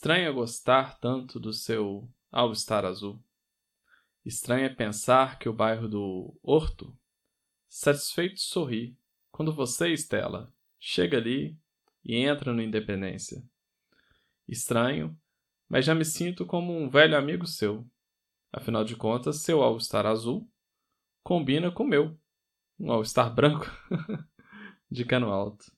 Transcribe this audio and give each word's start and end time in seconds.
Estranha 0.00 0.32
gostar 0.32 0.98
tanto 0.98 1.38
do 1.38 1.52
seu 1.52 2.10
All-Star 2.32 2.86
azul. 2.86 3.22
Estranha 4.24 4.74
pensar 4.74 5.38
que 5.38 5.46
o 5.46 5.52
bairro 5.52 5.86
do 5.86 6.34
Horto, 6.42 6.98
satisfeito 7.68 8.40
sorri 8.40 8.96
quando 9.30 9.52
você, 9.52 9.92
Estela, 9.92 10.50
chega 10.78 11.18
ali 11.18 11.54
e 12.02 12.16
entra 12.16 12.50
no 12.54 12.62
Independência. 12.62 13.44
Estranho, 14.48 15.14
mas 15.68 15.84
já 15.84 15.94
me 15.94 16.06
sinto 16.06 16.46
como 16.46 16.74
um 16.74 16.88
velho 16.88 17.14
amigo 17.14 17.46
seu. 17.46 17.86
Afinal 18.50 18.84
de 18.84 18.96
contas, 18.96 19.42
seu 19.42 19.62
All-Star 19.62 20.06
azul 20.06 20.50
combina 21.22 21.70
com 21.70 21.82
o 21.82 21.86
meu, 21.86 22.18
um 22.78 22.90
All-Star 22.90 23.34
branco 23.34 23.66
de 24.90 25.04
cano 25.04 25.28
alto. 25.28 25.70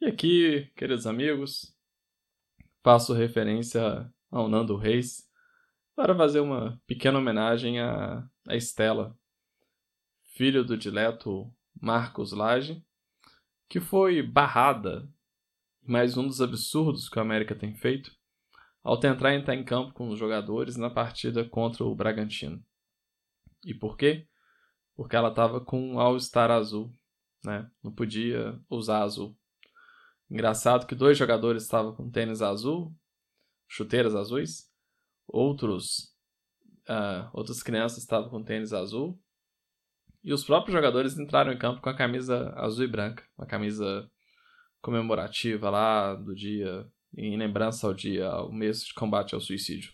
E 0.00 0.06
aqui, 0.06 0.68
queridos 0.74 1.06
amigos, 1.06 1.73
faço 2.84 3.14
referência 3.14 4.12
ao 4.30 4.46
Nando 4.46 4.76
Reis 4.76 5.26
para 5.96 6.14
fazer 6.14 6.40
uma 6.40 6.78
pequena 6.86 7.18
homenagem 7.18 7.80
a, 7.80 8.28
a 8.46 8.54
Estela, 8.54 9.18
filho 10.34 10.62
do 10.62 10.76
dileto 10.76 11.50
Marcos 11.80 12.32
Lage, 12.32 12.84
que 13.70 13.80
foi 13.80 14.22
barrada 14.22 15.08
mais 15.82 16.18
um 16.18 16.26
dos 16.26 16.42
absurdos 16.42 17.08
que 17.08 17.18
o 17.18 17.22
América 17.22 17.54
tem 17.54 17.74
feito 17.74 18.14
ao 18.82 19.00
tentar 19.00 19.34
entrar 19.34 19.54
em 19.54 19.64
campo 19.64 19.94
com 19.94 20.10
os 20.10 20.18
jogadores 20.18 20.76
na 20.76 20.90
partida 20.90 21.42
contra 21.42 21.84
o 21.84 21.94
Bragantino. 21.94 22.62
E 23.64 23.72
por 23.72 23.96
quê? 23.96 24.28
Porque 24.94 25.16
ela 25.16 25.30
estava 25.30 25.58
com 25.58 25.80
um 25.80 25.98
All-Star 25.98 26.50
azul, 26.50 26.92
né? 27.42 27.70
Não 27.82 27.90
podia 27.90 28.60
usar 28.68 29.02
azul. 29.02 29.34
Engraçado 30.30 30.86
que 30.86 30.94
dois 30.94 31.16
jogadores 31.18 31.64
estavam 31.64 31.94
com 31.94 32.10
tênis 32.10 32.42
azul, 32.42 32.94
chuteiras 33.68 34.14
azuis, 34.14 34.70
outros 35.26 36.14
uh, 36.88 37.28
outras 37.32 37.62
crianças 37.62 37.98
estavam 37.98 38.28
com 38.28 38.42
tênis 38.42 38.72
azul 38.72 39.18
e 40.22 40.32
os 40.32 40.44
próprios 40.44 40.74
jogadores 40.74 41.18
entraram 41.18 41.52
em 41.52 41.58
campo 41.58 41.82
com 41.82 41.88
a 41.90 41.96
camisa 41.96 42.50
azul 42.56 42.84
e 42.84 42.88
branca, 42.88 43.22
uma 43.36 43.46
camisa 43.46 44.10
comemorativa 44.80 45.68
lá 45.68 46.14
do 46.14 46.34
dia, 46.34 46.86
em 47.16 47.36
lembrança 47.36 47.86
ao 47.86 47.94
dia, 47.94 48.26
ao 48.26 48.50
mês 48.50 48.84
de 48.84 48.94
combate 48.94 49.34
ao 49.34 49.40
suicídio. 49.40 49.92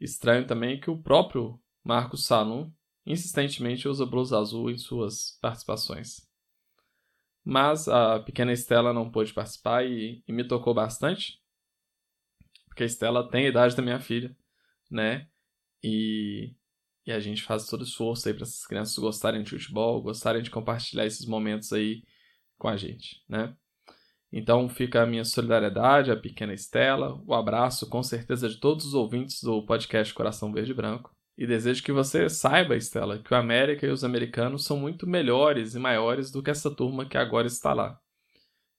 Estranho 0.00 0.46
também 0.46 0.80
que 0.80 0.90
o 0.90 1.00
próprio 1.00 1.60
Marcos 1.84 2.26
Salum 2.26 2.72
insistentemente 3.04 3.88
usa 3.88 4.06
blusa 4.06 4.38
azul 4.38 4.70
em 4.70 4.78
suas 4.78 5.36
participações. 5.40 6.31
Mas 7.44 7.88
a 7.88 8.20
pequena 8.20 8.52
Estela 8.52 8.92
não 8.92 9.10
pôde 9.10 9.32
participar 9.32 9.84
e, 9.84 10.22
e 10.26 10.32
me 10.32 10.46
tocou 10.46 10.72
bastante, 10.72 11.40
porque 12.66 12.84
a 12.84 12.86
Estela 12.86 13.28
tem 13.28 13.46
a 13.46 13.48
idade 13.48 13.76
da 13.76 13.82
minha 13.82 14.00
filha, 14.00 14.36
né? 14.90 15.26
E 15.82 16.54
e 17.06 17.12
a 17.12 17.18
gente 17.18 17.42
faz 17.42 17.66
todo 17.66 17.84
esforço 17.84 18.28
aí 18.28 18.34
para 18.34 18.44
essas 18.44 18.64
crianças 18.66 18.96
gostarem 18.96 19.42
de 19.42 19.50
futebol, 19.50 20.00
gostarem 20.00 20.42
de 20.42 20.50
compartilhar 20.50 21.04
esses 21.04 21.26
momentos 21.26 21.72
aí 21.72 22.02
com 22.56 22.68
a 22.68 22.76
gente, 22.76 23.22
né? 23.28 23.56
Então 24.32 24.68
fica 24.68 25.02
a 25.02 25.06
minha 25.06 25.24
solidariedade 25.24 26.10
à 26.10 26.16
pequena 26.16 26.54
Estela, 26.54 27.20
o 27.26 27.34
abraço 27.34 27.88
com 27.88 28.02
certeza 28.02 28.48
de 28.48 28.58
todos 28.58 28.86
os 28.86 28.94
ouvintes 28.94 29.42
do 29.42 29.66
podcast 29.66 30.14
Coração 30.14 30.52
Verde 30.52 30.70
e 30.70 30.74
Branco. 30.74 31.14
E 31.36 31.46
desejo 31.46 31.82
que 31.82 31.92
você 31.92 32.28
saiba, 32.28 32.76
Estela, 32.76 33.18
que 33.18 33.32
o 33.32 33.36
América 33.36 33.86
e 33.86 33.90
os 33.90 34.04
americanos 34.04 34.64
são 34.64 34.76
muito 34.76 35.06
melhores 35.06 35.74
e 35.74 35.78
maiores 35.78 36.30
do 36.30 36.42
que 36.42 36.50
essa 36.50 36.70
turma 36.70 37.06
que 37.06 37.16
agora 37.16 37.46
está 37.46 37.72
lá. 37.72 37.98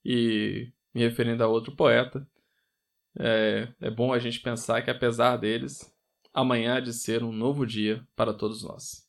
E 0.06 0.72
me 0.94 1.02
referindo 1.02 1.44
a 1.44 1.48
outro 1.48 1.76
poeta, 1.76 2.28
é, 3.20 3.68
é 3.82 3.90
bom 3.90 4.14
a 4.14 4.20
gente 4.20 4.40
pensar 4.40 4.82
que 4.82 4.92
apesar 4.92 5.38
deles, 5.38 5.92
amanhã 6.34 6.76
há 6.76 6.80
de 6.80 6.94
ser 6.94 7.24
um 7.24 7.32
novo 7.32 7.66
dia 7.66 8.06
para 8.16 8.34
todos 8.34 8.64
nós. 8.64 9.08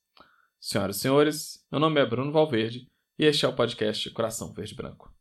Senhoras 0.60 0.96
e 0.96 1.00
senhores, 1.00 1.66
meu 1.70 1.80
nome 1.80 2.00
é 2.00 2.06
Bruno 2.06 2.32
Valverde 2.32 2.90
e 3.18 3.26
este 3.26 3.44
é 3.44 3.48
o 3.48 3.54
podcast 3.54 4.10
Coração 4.10 4.52
Verde 4.52 4.74
Branco. 4.74 5.13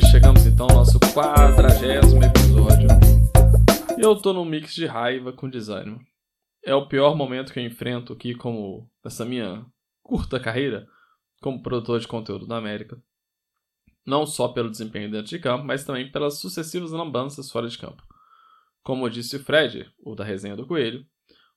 Chegamos 0.00 0.46
então 0.46 0.66
ao 0.68 0.76
nosso 0.76 0.98
quadragésimo 0.98 2.22
episódio. 2.24 2.88
E 3.98 4.00
eu 4.00 4.16
tô 4.16 4.32
num 4.32 4.44
mix 4.44 4.74
de 4.74 4.86
raiva 4.86 5.32
com 5.32 5.48
desânimo. 5.48 6.00
É 6.64 6.74
o 6.74 6.86
pior 6.86 7.14
momento 7.14 7.52
que 7.52 7.58
eu 7.58 7.64
enfrento 7.64 8.12
aqui 8.12 8.34
como 8.34 8.90
nessa 9.04 9.24
minha 9.24 9.64
curta 10.02 10.40
carreira 10.40 10.86
como 11.40 11.62
produtor 11.62 12.00
de 12.00 12.08
conteúdo 12.08 12.46
na 12.46 12.56
América. 12.56 13.02
Não 14.06 14.26
só 14.26 14.48
pelo 14.48 14.70
desempenho 14.70 15.10
dentro 15.10 15.28
de 15.28 15.38
campo, 15.38 15.64
mas 15.64 15.84
também 15.84 16.10
pelas 16.10 16.38
sucessivas 16.38 16.92
lambanças 16.92 17.50
fora 17.50 17.68
de 17.68 17.78
campo. 17.78 18.02
Como 18.82 19.08
disse 19.10 19.36
o 19.36 19.44
Fred, 19.44 19.92
o 19.98 20.14
da 20.14 20.24
resenha 20.24 20.56
do 20.56 20.66
Coelho, 20.66 21.04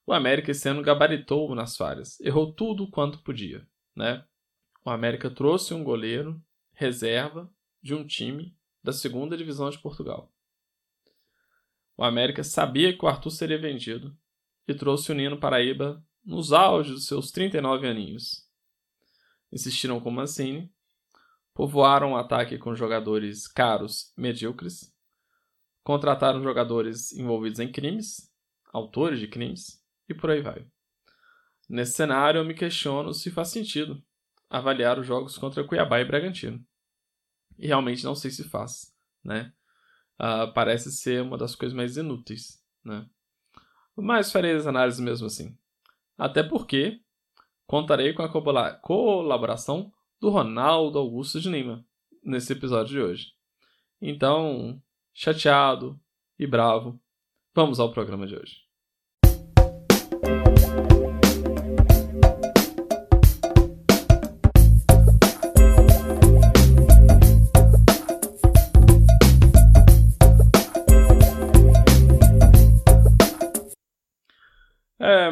o 0.06 0.12
América 0.12 0.50
esse 0.50 0.68
ano 0.68 0.82
gabaritou 0.82 1.54
nas 1.54 1.76
falhas, 1.76 2.20
errou 2.20 2.52
tudo 2.52 2.90
quanto 2.90 3.22
podia. 3.22 3.66
Né? 3.96 4.22
O 4.84 4.90
América 4.90 5.30
trouxe 5.30 5.72
um 5.72 5.82
goleiro 5.82 6.40
reserva 6.74 7.50
de 7.84 7.94
um 7.94 8.04
time 8.04 8.56
da 8.82 8.92
segunda 8.92 9.36
divisão 9.36 9.70
de 9.70 9.78
Portugal. 9.78 10.32
O 11.96 12.02
América 12.02 12.42
sabia 12.42 12.96
que 12.96 13.04
o 13.04 13.08
Arthur 13.08 13.30
seria 13.30 13.58
vendido 13.58 14.16
e 14.66 14.74
trouxe 14.74 15.12
o 15.12 15.14
Nino 15.14 15.38
Paraíba 15.38 16.04
nos 16.24 16.52
auges 16.52 16.94
dos 16.94 17.06
seus 17.06 17.30
39 17.30 17.86
aninhos 17.86 18.44
insistiram 19.54 20.00
com 20.00 20.10
Mancini, 20.10 20.68
povoaram 21.54 22.12
o 22.12 22.16
ataque 22.16 22.58
com 22.58 22.74
jogadores 22.74 23.46
caros 23.46 24.12
medíocres, 24.16 24.92
contrataram 25.84 26.42
jogadores 26.42 27.12
envolvidos 27.12 27.60
em 27.60 27.70
crimes, 27.70 28.28
autores 28.72 29.20
de 29.20 29.28
crimes, 29.28 29.80
e 30.08 30.14
por 30.14 30.30
aí 30.30 30.42
vai. 30.42 30.66
Nesse 31.68 31.92
cenário, 31.92 32.40
eu 32.40 32.44
me 32.44 32.52
questiono 32.52 33.14
se 33.14 33.30
faz 33.30 33.48
sentido 33.48 34.02
avaliar 34.50 34.98
os 34.98 35.06
jogos 35.06 35.38
contra 35.38 35.64
Cuiabá 35.64 36.00
e 36.00 36.04
Bragantino. 36.04 36.64
E 37.58 37.66
realmente 37.66 38.04
não 38.04 38.14
sei 38.14 38.30
se 38.30 38.44
faz, 38.44 38.94
né? 39.22 39.52
Uh, 40.20 40.52
parece 40.52 40.92
ser 40.92 41.22
uma 41.22 41.36
das 41.36 41.54
coisas 41.54 41.74
mais 41.74 41.96
inúteis, 41.96 42.62
né? 42.84 43.08
Mas 43.96 44.32
farei 44.32 44.52
as 44.52 44.66
análises 44.66 45.00
mesmo 45.00 45.26
assim. 45.26 45.56
Até 46.16 46.42
porque 46.42 47.00
contarei 47.66 48.12
com 48.12 48.22
a 48.22 48.78
colaboração 48.80 49.92
do 50.20 50.30
Ronaldo 50.30 50.98
Augusto 50.98 51.40
de 51.40 51.50
Lima 51.50 51.84
nesse 52.22 52.52
episódio 52.52 52.92
de 52.92 53.00
hoje. 53.00 53.32
Então, 54.00 54.80
chateado 55.12 56.00
e 56.38 56.46
bravo, 56.46 57.00
vamos 57.54 57.78
ao 57.78 57.92
programa 57.92 58.26
de 58.26 58.36
hoje. 58.36 58.64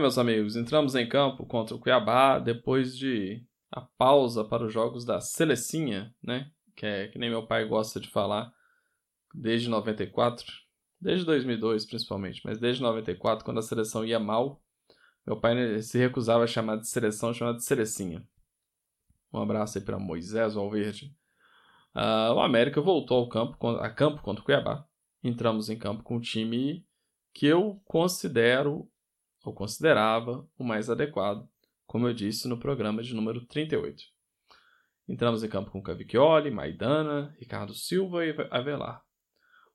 Meus 0.02 0.18
amigos, 0.18 0.56
entramos 0.56 0.94
em 0.96 1.08
campo 1.08 1.46
contra 1.46 1.76
o 1.76 1.78
Cuiabá 1.78 2.38
depois 2.38 2.96
de 2.96 3.46
a 3.70 3.80
pausa 3.80 4.44
para 4.44 4.64
os 4.64 4.72
jogos 4.72 5.04
da 5.04 5.20
Selecinha, 5.20 6.12
né? 6.22 6.50
Que 6.76 6.84
é 6.84 7.08
que 7.08 7.18
nem 7.18 7.30
meu 7.30 7.46
pai 7.46 7.64
gosta 7.64 8.00
de 8.00 8.08
falar, 8.08 8.52
desde 9.32 9.68
94, 9.68 10.44
desde 11.00 11.24
2002 11.24 11.86
principalmente, 11.86 12.42
mas 12.44 12.58
desde 12.58 12.82
94, 12.82 13.44
quando 13.44 13.58
a 13.58 13.62
seleção 13.62 14.04
ia 14.04 14.18
mal, 14.18 14.60
meu 15.24 15.38
pai 15.38 15.80
se 15.80 15.98
recusava 15.98 16.44
a 16.44 16.48
chamar 16.48 16.76
de 16.76 16.88
seleção, 16.88 17.32
chamava 17.32 17.56
de 17.56 17.64
Selecinha. 17.64 18.26
Um 19.32 19.40
abraço 19.40 19.78
aí 19.78 19.84
para 19.84 19.98
Moisés 19.98 20.54
Valverde. 20.54 21.14
Uh, 21.94 22.34
o 22.34 22.40
América 22.40 22.80
voltou 22.80 23.18
ao 23.18 23.28
campo, 23.28 23.68
a 23.78 23.88
campo 23.88 24.20
contra 24.20 24.42
o 24.42 24.44
Cuiabá. 24.44 24.84
Entramos 25.22 25.70
em 25.70 25.78
campo 25.78 26.02
com 26.02 26.16
um 26.16 26.20
time 26.20 26.84
que 27.32 27.46
eu 27.46 27.80
considero 27.84 28.90
ou 29.42 29.52
considerava 29.52 30.46
o 30.56 30.64
mais 30.64 30.88
adequado, 30.88 31.48
como 31.86 32.06
eu 32.06 32.14
disse 32.14 32.48
no 32.48 32.58
programa 32.58 33.02
de 33.02 33.14
número 33.14 33.44
38. 33.46 34.04
Entramos 35.08 35.42
em 35.42 35.48
campo 35.48 35.70
com 35.70 35.82
Cavicchioli, 35.82 36.50
Maidana, 36.50 37.34
Ricardo 37.38 37.74
Silva 37.74 38.24
e 38.24 38.34
Avelar. 38.50 39.04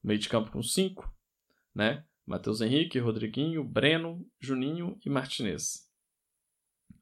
Meio 0.01 0.19
de 0.19 0.29
campo 0.29 0.51
com 0.51 0.63
cinco, 0.63 1.11
né? 1.75 2.05
Matheus 2.25 2.61
Henrique, 2.61 2.99
Rodriguinho, 2.99 3.63
Breno, 3.63 4.25
Juninho 4.39 4.97
e 5.05 5.09
Martinez. 5.09 5.87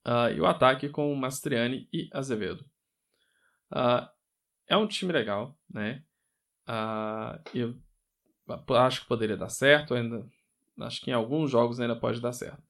Uh, 0.06 0.30
e 0.36 0.42
o 0.42 0.46
ataque 0.46 0.90
com 0.90 1.14
Mastriani 1.16 1.88
e 1.92 2.10
Azevedo. 2.14 2.64
Uh, 3.72 4.08
é 4.68 4.78
um 4.78 4.88
time 4.88 5.12
legal, 5.12 5.58
né? 5.70 6.04
Uh, 6.68 7.42
eu 7.54 8.76
acho 8.76 9.02
que 9.02 9.08
poderia 9.08 9.38
dar 9.38 9.50
certo, 9.50 9.94
ainda 9.94 10.28
Acho 10.80 11.02
que 11.02 11.12
em 11.12 11.14
alguns 11.14 11.52
jogos 11.52 11.80
ainda 11.80 11.96
pode 11.96 12.22
dar 12.22 12.34
certo. 12.34 12.64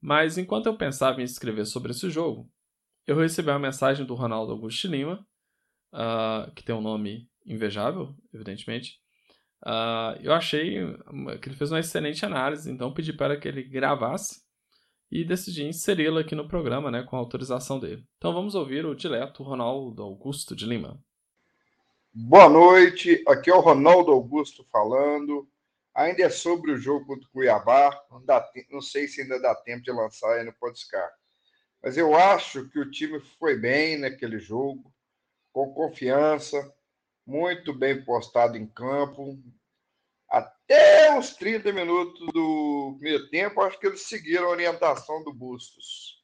Mas 0.00 0.38
enquanto 0.38 0.66
eu 0.66 0.76
pensava 0.76 1.20
em 1.20 1.24
escrever 1.24 1.64
sobre 1.64 1.92
esse 1.92 2.10
jogo, 2.10 2.50
eu 3.06 3.16
recebi 3.16 3.50
uma 3.50 3.58
mensagem 3.58 4.04
do 4.06 4.14
Ronaldo 4.14 4.52
Augusto 4.52 4.88
Lima, 4.88 5.26
uh, 5.92 6.50
que 6.54 6.64
tem 6.64 6.74
um 6.74 6.80
nome 6.80 7.28
invejável, 7.46 8.14
evidentemente. 8.32 9.00
Uh, 9.64 10.18
eu 10.20 10.32
achei 10.32 10.74
que 11.40 11.48
ele 11.48 11.56
fez 11.56 11.70
uma 11.70 11.80
excelente 11.80 12.24
análise, 12.24 12.70
então 12.70 12.92
pedi 12.92 13.12
para 13.12 13.36
que 13.38 13.46
ele 13.46 13.62
gravasse 13.62 14.42
e 15.10 15.24
decidi 15.24 15.64
inseri-la 15.64 16.20
aqui 16.20 16.34
no 16.34 16.48
programa, 16.48 16.90
né, 16.90 17.02
com 17.02 17.16
a 17.16 17.18
autorização 17.18 17.78
dele. 17.78 18.04
Então 18.16 18.32
vamos 18.32 18.54
ouvir 18.54 18.86
o 18.86 18.94
dileto 18.94 19.42
Ronaldo 19.42 20.02
Augusto 20.02 20.56
de 20.56 20.66
Lima. 20.66 20.98
Boa 22.12 22.48
noite, 22.48 23.22
aqui 23.28 23.50
é 23.50 23.54
o 23.54 23.60
Ronaldo 23.60 24.10
Augusto 24.10 24.66
falando. 24.72 25.48
Ainda 25.94 26.22
é 26.22 26.30
sobre 26.30 26.72
o 26.72 26.78
jogo 26.78 27.06
contra 27.06 27.28
o 27.28 27.30
Cuiabá, 27.30 28.02
não, 28.10 28.24
dá, 28.24 28.50
não 28.70 28.80
sei 28.80 29.06
se 29.06 29.20
ainda 29.20 29.38
dá 29.40 29.54
tempo 29.54 29.82
de 29.82 29.92
lançar 29.92 30.32
aí 30.32 30.44
no 30.44 30.52
Podescar. 30.54 31.10
Mas 31.82 31.98
eu 31.98 32.14
acho 32.14 32.68
que 32.70 32.78
o 32.78 32.90
time 32.90 33.20
foi 33.38 33.58
bem 33.58 33.98
naquele 33.98 34.38
jogo, 34.38 34.92
com 35.52 35.74
confiança, 35.74 36.72
muito 37.26 37.74
bem 37.74 38.02
postado 38.04 38.56
em 38.56 38.66
campo. 38.66 39.38
Até 40.30 41.18
os 41.18 41.34
30 41.34 41.72
minutos 41.72 42.26
do 42.32 42.96
primeiro 42.98 43.28
tempo, 43.28 43.60
acho 43.60 43.78
que 43.78 43.86
eles 43.86 44.02
seguiram 44.02 44.46
a 44.46 44.50
orientação 44.50 45.22
do 45.22 45.32
Bustos. 45.32 46.22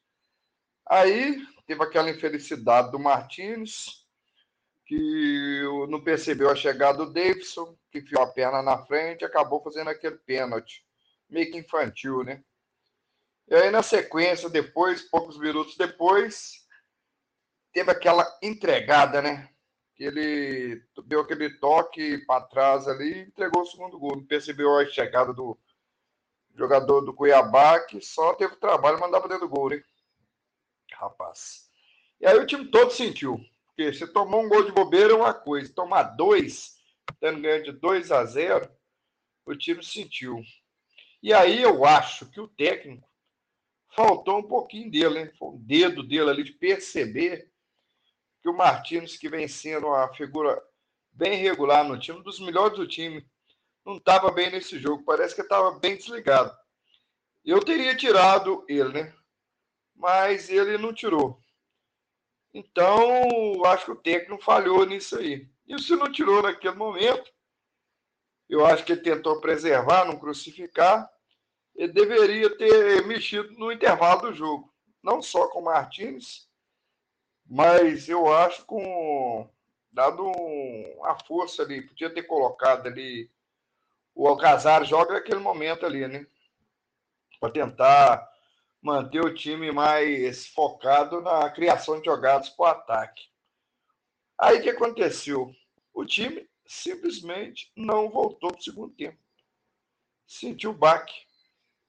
Aí 0.87 1.45
teve 1.67 1.83
aquela 1.83 2.09
infelicidade 2.09 2.91
do 2.91 2.97
Martins, 2.97 3.98
que 4.89 5.61
não 5.87 6.03
percebeu 6.03 6.49
a 6.49 6.55
chegada 6.55 7.05
do 7.05 7.13
Davidson, 7.13 7.77
que 7.91 7.99
enfiou 7.99 8.23
a 8.23 8.27
perna 8.27 8.63
na 8.63 8.75
frente 8.87 9.21
e 9.21 9.25
acabou 9.25 9.61
fazendo 9.61 9.87
aquele 9.91 10.17
pênalti, 10.17 10.83
meio 11.29 11.51
que 11.51 11.59
infantil, 11.59 12.23
né? 12.23 12.43
E 13.47 13.53
aí, 13.53 13.69
na 13.69 13.83
sequência, 13.83 14.49
depois, 14.49 15.03
poucos 15.03 15.37
minutos 15.37 15.77
depois, 15.77 16.65
teve 17.71 17.91
aquela 17.91 18.25
entregada, 18.41 19.21
né? 19.21 19.47
Que 19.95 20.05
ele 20.05 20.83
deu 21.05 21.19
aquele 21.19 21.51
toque 21.59 22.17
para 22.25 22.45
trás 22.47 22.87
ali 22.87 23.13
e 23.13 23.21
entregou 23.27 23.61
o 23.61 23.67
segundo 23.67 23.99
gol. 23.99 24.15
Não 24.15 24.25
percebeu 24.25 24.75
a 24.75 24.87
chegada 24.87 25.31
do 25.31 25.55
jogador 26.55 27.01
do 27.01 27.13
Cuiabá, 27.13 27.79
que 27.81 28.01
só 28.01 28.33
teve 28.33 28.55
trabalho 28.55 28.99
mandar 28.99 29.19
para 29.19 29.29
dentro 29.29 29.47
do 29.47 29.53
gol, 29.53 29.69
né? 29.69 29.83
Rapaz. 30.93 31.69
E 32.19 32.25
aí 32.25 32.39
o 32.39 32.47
time 32.47 32.65
todo 32.71 32.89
sentiu. 32.89 33.39
Porque 33.79 33.93
você 33.93 34.05
tomou 34.05 34.43
um 34.43 34.49
gol 34.49 34.65
de 34.65 34.73
bobeira 34.73 35.13
é 35.13 35.15
uma 35.15 35.33
coisa, 35.33 35.73
tomar 35.73 36.03
dois, 36.03 36.75
tendo 37.17 37.39
ganho 37.39 37.63
de 37.63 37.71
2 37.71 38.11
a 38.11 38.25
0, 38.25 38.69
o 39.45 39.55
time 39.55 39.81
sentiu. 39.81 40.43
E 41.23 41.33
aí 41.33 41.61
eu 41.61 41.85
acho 41.85 42.29
que 42.29 42.41
o 42.41 42.47
técnico 42.49 43.07
faltou 43.95 44.39
um 44.39 44.43
pouquinho 44.43 44.91
dele, 44.91 45.19
hein? 45.19 45.31
Foi 45.39 45.51
um 45.51 45.57
dedo 45.59 46.03
dele 46.03 46.29
ali 46.29 46.43
de 46.43 46.51
perceber 46.51 47.49
que 48.41 48.49
o 48.49 48.53
Martins, 48.53 49.15
que 49.15 49.29
vem 49.29 49.47
sendo 49.47 49.87
uma 49.87 50.13
figura 50.13 50.61
bem 51.13 51.37
regular 51.37 51.87
no 51.87 51.97
time, 51.97 52.19
um 52.19 52.23
dos 52.23 52.41
melhores 52.41 52.77
do 52.77 52.85
time, 52.85 53.25
não 53.85 53.95
estava 53.95 54.29
bem 54.29 54.51
nesse 54.51 54.77
jogo. 54.77 55.05
Parece 55.05 55.33
que 55.33 55.41
estava 55.41 55.79
bem 55.79 55.95
desligado. 55.95 56.53
Eu 57.45 57.63
teria 57.63 57.95
tirado 57.95 58.65
ele, 58.67 58.89
né? 58.89 59.15
Mas 59.95 60.49
ele 60.49 60.77
não 60.77 60.93
tirou. 60.93 61.41
Então, 62.53 63.63
acho 63.65 63.85
que 63.85 63.91
o 63.91 63.95
técnico 63.95 64.43
falhou 64.43 64.85
nisso 64.85 65.17
aí. 65.17 65.47
E 65.67 65.79
se 65.79 65.95
não 65.95 66.11
tirou 66.11 66.41
naquele 66.41 66.75
momento, 66.75 67.31
eu 68.49 68.65
acho 68.65 68.83
que 68.83 68.93
ele 68.93 69.01
tentou 69.01 69.39
preservar, 69.39 70.05
não 70.05 70.17
crucificar. 70.17 71.09
Ele 71.75 71.93
deveria 71.93 72.57
ter 72.57 73.05
mexido 73.05 73.51
no 73.53 73.71
intervalo 73.71 74.21
do 74.21 74.33
jogo. 74.33 74.73
Não 75.03 75.21
só 75.21 75.47
com 75.47 75.59
o 75.59 75.65
Martins, 75.65 76.49
mas 77.45 78.09
eu 78.09 78.31
acho 78.33 78.65
com 78.65 79.47
dado 79.91 80.25
uma 80.25 81.17
força 81.19 81.61
ali. 81.61 81.81
Podia 81.83 82.09
ter 82.09 82.23
colocado 82.23 82.87
ali 82.87 83.29
o 84.13 84.27
Alcazar 84.27 84.83
joga 84.83 85.13
naquele 85.13 85.39
momento 85.39 85.85
ali, 85.85 86.07
né? 86.07 86.25
Para 87.39 87.51
tentar 87.51 88.28
manter 88.81 89.23
o 89.23 89.33
time 89.33 89.71
mais 89.71 90.47
focado 90.47 91.21
na 91.21 91.49
criação 91.49 91.99
de 91.99 92.05
jogadas 92.05 92.49
para 92.49 92.63
o 92.63 92.67
ataque. 92.67 93.23
Aí 94.39 94.59
o 94.59 94.61
que 94.61 94.69
aconteceu? 94.69 95.51
O 95.93 96.05
time 96.05 96.49
simplesmente 96.65 97.71
não 97.75 98.09
voltou 98.09 98.51
para 98.51 98.59
o 98.59 98.63
segundo 98.63 98.93
tempo. 98.95 99.17
Sentiu 100.25 100.71
o 100.71 100.77
baque. 100.77 101.27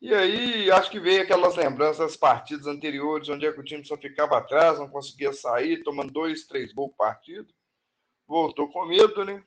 E 0.00 0.14
aí, 0.14 0.70
acho 0.70 0.90
que 0.90 0.98
veio 0.98 1.22
aquelas 1.22 1.56
lembranças 1.56 1.98
das 1.98 2.16
partidas 2.16 2.66
anteriores, 2.66 3.28
onde 3.28 3.46
é 3.46 3.52
que 3.52 3.60
o 3.60 3.64
time 3.64 3.84
só 3.84 3.98
ficava 3.98 4.38
atrás, 4.38 4.78
não 4.78 4.88
conseguia 4.88 5.30
sair, 5.32 5.82
tomando 5.82 6.10
dois, 6.10 6.46
três 6.46 6.72
gols 6.72 6.94
partido. 6.96 7.52
Voltou 8.26 8.72
com 8.72 8.86
medo, 8.86 9.24
né? 9.24 9.44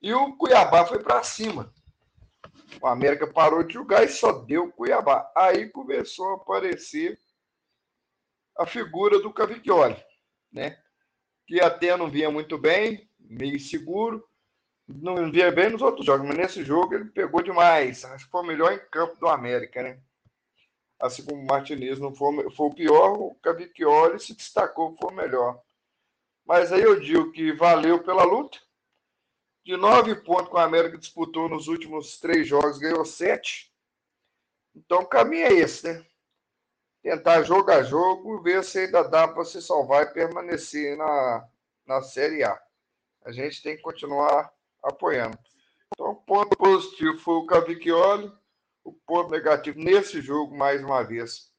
E 0.00 0.14
o 0.14 0.36
Cuiabá 0.36 0.86
foi 0.86 1.02
para 1.02 1.24
cima. 1.24 1.74
O 2.80 2.86
América 2.86 3.26
parou 3.26 3.62
de 3.62 3.74
jogar 3.74 4.04
e 4.04 4.08
só 4.08 4.32
deu 4.32 4.70
Cuiabá. 4.72 5.30
Aí 5.36 5.68
começou 5.68 6.32
a 6.32 6.34
aparecer 6.36 7.18
a 8.56 8.66
figura 8.66 9.20
do 9.20 9.32
Cavicchioli, 9.32 9.96
né? 10.52 10.78
Que 11.46 11.60
até 11.60 11.96
não 11.96 12.10
vinha 12.10 12.30
muito 12.30 12.58
bem, 12.58 13.08
meio 13.18 13.58
seguro, 13.58 14.28
não 14.86 15.30
via 15.30 15.50
bem 15.50 15.70
nos 15.70 15.82
outros 15.82 16.06
jogos, 16.06 16.26
mas 16.26 16.36
nesse 16.36 16.64
jogo 16.64 16.94
ele 16.94 17.06
pegou 17.06 17.42
demais. 17.42 18.04
Acho 18.04 18.24
que 18.24 18.30
foi 18.30 18.42
o 18.42 18.46
melhor 18.46 18.72
em 18.72 18.90
campo 18.90 19.16
do 19.16 19.28
América, 19.28 19.82
né? 19.82 20.00
Assim 20.98 21.24
como 21.24 21.40
o 21.40 21.46
Martinez 21.46 21.98
não 21.98 22.14
foi, 22.14 22.50
foi 22.50 22.66
o 22.66 22.74
pior, 22.74 23.12
o 23.12 23.34
Cavicchioli 23.36 24.18
se 24.18 24.34
destacou, 24.34 24.96
foi 24.96 25.10
o 25.12 25.14
melhor. 25.14 25.60
Mas 26.44 26.72
aí 26.72 26.82
eu 26.82 26.98
digo 26.98 27.30
que 27.30 27.52
valeu 27.52 28.02
pela 28.02 28.24
luta, 28.24 28.58
de 29.68 29.76
nove 29.76 30.14
pontos 30.14 30.48
que 30.48 30.54
o 30.54 30.58
América 30.58 30.96
disputou 30.96 31.46
nos 31.46 31.68
últimos 31.68 32.18
três 32.18 32.48
jogos, 32.48 32.78
ganhou 32.78 33.04
sete. 33.04 33.70
Então, 34.74 35.00
o 35.00 35.06
caminho 35.06 35.44
é 35.44 35.52
esse, 35.52 35.86
né? 35.86 36.06
Tentar 37.02 37.42
jogo 37.42 37.70
a 37.70 37.82
jogo, 37.82 38.40
ver 38.40 38.64
se 38.64 38.78
ainda 38.78 39.02
dá 39.02 39.28
para 39.28 39.44
se 39.44 39.60
salvar 39.60 40.04
e 40.04 40.14
permanecer 40.14 40.96
na, 40.96 41.46
na 41.86 42.00
Série 42.00 42.42
A. 42.42 42.58
A 43.26 43.30
gente 43.30 43.62
tem 43.62 43.76
que 43.76 43.82
continuar 43.82 44.50
apoiando. 44.82 45.38
Então, 45.92 46.12
o 46.12 46.16
ponto 46.16 46.56
positivo 46.56 47.18
foi 47.18 47.34
o 47.34 47.46
Cavicchioli. 47.46 48.32
O 48.82 48.94
ponto 48.94 49.30
negativo 49.30 49.78
nesse 49.78 50.22
jogo, 50.22 50.56
mais 50.56 50.82
uma 50.82 51.02
vez, 51.02 51.52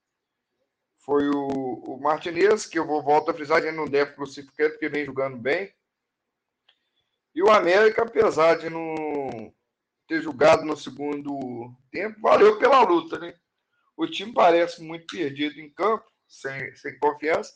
foi 0.98 1.30
o, 1.30 1.46
o 1.46 2.02
Martinez, 2.02 2.66
que 2.66 2.80
eu 2.80 2.88
vou 2.88 3.04
voltar 3.04 3.34
a 3.34 3.36
frisar, 3.36 3.60
a 3.60 3.62
gente 3.62 3.76
não 3.76 3.86
deve 3.86 4.16
crucificar, 4.16 4.72
porque 4.72 4.90
vem 4.90 5.06
jogando 5.06 5.38
bem. 5.38 5.72
E 7.34 7.44
o 7.44 7.50
América, 7.50 8.04
apesar 8.04 8.58
de 8.58 8.70
não 8.70 9.54
ter 10.08 10.22
jogado 10.22 10.66
no 10.66 10.76
segundo 10.76 11.74
tempo, 11.92 12.20
valeu 12.22 12.58
pela 12.58 12.82
luta, 12.82 13.20
né? 13.20 13.36
O 13.96 14.08
time 14.08 14.34
parece 14.34 14.82
muito 14.82 15.06
perdido 15.08 15.60
em 15.60 15.70
campo, 15.70 16.06
sem, 16.28 16.76
sem 16.76 16.98
confiança, 17.00 17.54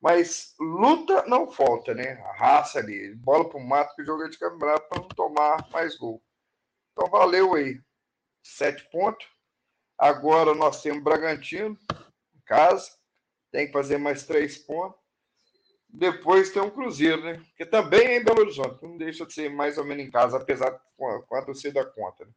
mas 0.00 0.54
luta 0.60 1.24
não 1.26 1.50
falta, 1.50 1.94
né? 1.94 2.12
A 2.24 2.32
raça 2.36 2.78
ali, 2.78 3.14
bola 3.14 3.48
para 3.48 3.58
o 3.58 3.66
mato 3.66 3.94
que 3.94 4.04
joga 4.04 4.28
de 4.28 4.38
campeonato 4.38 4.88
para 4.88 5.00
não 5.00 5.08
tomar 5.08 5.70
mais 5.70 5.96
gol. 5.96 6.22
Então 6.92 7.08
valeu 7.10 7.54
aí. 7.54 7.80
Sete 8.42 8.88
pontos. 8.90 9.26
Agora 9.96 10.54
nós 10.54 10.82
temos 10.82 11.02
Bragantino 11.02 11.78
em 12.34 12.40
casa. 12.44 12.90
Tem 13.50 13.66
que 13.66 13.72
fazer 13.72 13.96
mais 13.96 14.26
três 14.26 14.58
pontos. 14.58 15.00
Depois 15.96 16.50
tem 16.50 16.60
um 16.60 16.70
Cruzeiro, 16.70 17.22
né? 17.22 17.40
Que 17.56 17.64
também 17.64 18.00
é 18.00 18.16
em 18.16 18.24
Belo 18.24 18.40
Horizonte, 18.40 18.82
não 18.82 18.96
deixa 18.96 19.24
de 19.24 19.32
ser 19.32 19.48
mais 19.48 19.78
ou 19.78 19.84
menos 19.84 20.04
em 20.04 20.10
casa, 20.10 20.36
apesar 20.36 20.76
com 20.96 21.36
a 21.36 21.42
torcida 21.42 21.84
conta. 21.84 22.24
Né? 22.24 22.32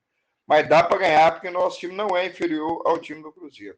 Mas 0.47 0.69
dá 0.69 0.83
para 0.83 0.99
ganhar, 0.99 1.31
porque 1.31 1.49
nosso 1.49 1.79
time 1.79 1.95
não 1.95 2.15
é 2.15 2.27
inferior 2.27 2.83
ao 2.85 2.99
time 2.99 3.23
do 3.23 3.33
Cruzeiro. 3.33 3.75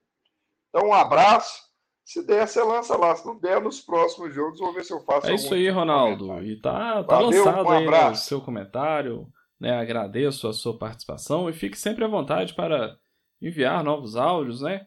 Então, 0.68 0.90
um 0.90 0.94
abraço. 0.94 1.64
Se 2.04 2.26
der, 2.26 2.46
você 2.46 2.62
lança 2.62 2.98
lá. 2.98 3.16
Se 3.16 3.26
não 3.26 3.40
der, 3.40 3.62
nos 3.62 3.80
próximos 3.80 4.36
jogos, 4.36 4.60
vou 4.60 4.74
ver 4.74 4.84
se 4.84 4.92
eu 4.92 5.00
faço. 5.00 5.28
É 5.28 5.36
isso 5.36 5.54
aí, 5.54 5.70
Ronaldo. 5.70 6.44
E 6.44 6.60
tá, 6.60 7.02
tá 7.04 7.16
Valeu, 7.16 7.46
lançado 7.46 7.70
um 7.70 7.72
aí 7.72 8.12
o 8.12 8.16
seu 8.16 8.42
comentário. 8.42 9.32
Né? 9.58 9.72
Agradeço 9.80 10.48
a 10.48 10.54
sua 10.54 10.78
participação 10.78 11.50
e 11.50 11.54
fique 11.54 11.78
sempre 11.78 12.04
à 12.04 12.08
vontade 12.08 12.54
para 12.54 12.98
enviar 13.42 13.82
novos 13.82 14.18
áudios, 14.18 14.62
né? 14.62 14.86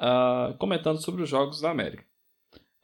Uh, 0.00 0.56
comentando 0.58 1.00
sobre 1.00 1.22
os 1.22 1.28
Jogos 1.28 1.60
da 1.60 1.70
América. 1.70 2.04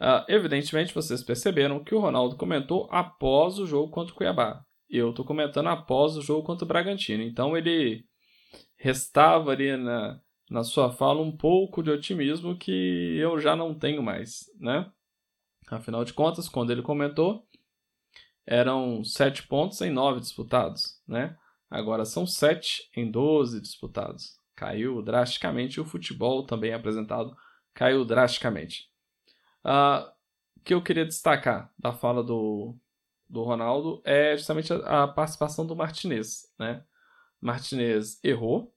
Uh, 0.00 0.24
evidentemente, 0.28 0.94
vocês 0.94 1.22
perceberam 1.22 1.82
que 1.82 1.94
o 1.94 1.98
Ronaldo 1.98 2.36
comentou 2.36 2.88
após 2.90 3.58
o 3.58 3.66
jogo 3.66 3.90
contra 3.90 4.12
o 4.12 4.16
Cuiabá. 4.16 4.64
Eu 4.88 5.10
estou 5.10 5.24
comentando 5.24 5.68
após 5.68 6.16
o 6.16 6.22
jogo 6.22 6.44
contra 6.44 6.64
o 6.64 6.68
Bragantino. 6.68 7.22
Então, 7.22 7.56
ele 7.56 8.04
restava 8.76 9.50
ali 9.50 9.76
na, 9.76 10.20
na 10.50 10.62
sua 10.62 10.90
fala 10.90 11.20
um 11.20 11.36
pouco 11.36 11.82
de 11.82 11.90
otimismo 11.90 12.56
que 12.56 13.16
eu 13.18 13.38
já 13.38 13.56
não 13.56 13.74
tenho 13.74 14.02
mais, 14.02 14.44
né? 14.58 14.90
Afinal 15.68 16.04
de 16.04 16.14
contas, 16.14 16.48
quando 16.48 16.70
ele 16.70 16.80
comentou, 16.80 17.44
eram 18.46 19.04
sete 19.04 19.46
pontos 19.46 19.80
em 19.82 19.90
nove 19.90 20.20
disputados, 20.20 21.02
né? 21.06 21.36
Agora 21.68 22.06
são 22.06 22.26
sete 22.26 22.88
em 22.96 23.10
doze 23.10 23.60
disputados. 23.60 24.38
caiu 24.56 25.02
drasticamente 25.02 25.80
o 25.80 25.84
futebol 25.84 26.44
também 26.46 26.72
apresentado 26.72 27.36
caiu 27.74 28.04
drasticamente. 28.04 28.87
Uh, 29.64 30.10
que 30.64 30.74
eu 30.74 30.82
queria 30.82 31.04
destacar 31.04 31.72
da 31.78 31.92
fala 31.92 32.22
do, 32.22 32.76
do 33.28 33.42
Ronaldo 33.42 34.02
é 34.04 34.36
justamente 34.36 34.72
a, 34.72 35.04
a 35.04 35.08
participação 35.08 35.66
do 35.66 35.76
Martinez. 35.76 36.52
Né? 36.58 36.84
Martinez 37.40 38.22
errou 38.22 38.74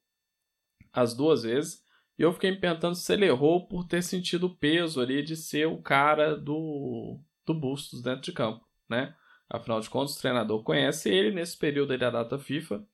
as 0.94 1.14
duas 1.14 1.44
vezes 1.44 1.84
e 2.18 2.24
eu 2.24 2.34
fiquei 2.34 2.52
me 2.52 2.60
perguntando 2.60 2.96
se 2.96 3.12
ele 3.14 3.26
errou 3.26 3.68
por 3.68 3.86
ter 3.86 4.02
sentido 4.02 4.48
o 4.48 4.56
peso 4.56 5.02
ali 5.02 5.24
de 5.24 5.36
ser 5.36 5.68
o 5.68 5.82
cara 5.82 6.36
do, 6.38 7.20
do 7.46 7.54
Bustos 7.54 8.02
dentro 8.02 8.22
de 8.22 8.32
campo. 8.32 8.66
Né? 8.90 9.16
Afinal 9.50 9.80
de 9.80 9.90
contas, 9.90 10.16
o 10.16 10.22
treinador 10.22 10.64
conhece 10.64 11.10
ele 11.10 11.32
nesse 11.32 11.58
período 11.58 11.98
da 11.98 12.10
data 12.10 12.38
FIFA 12.38 12.86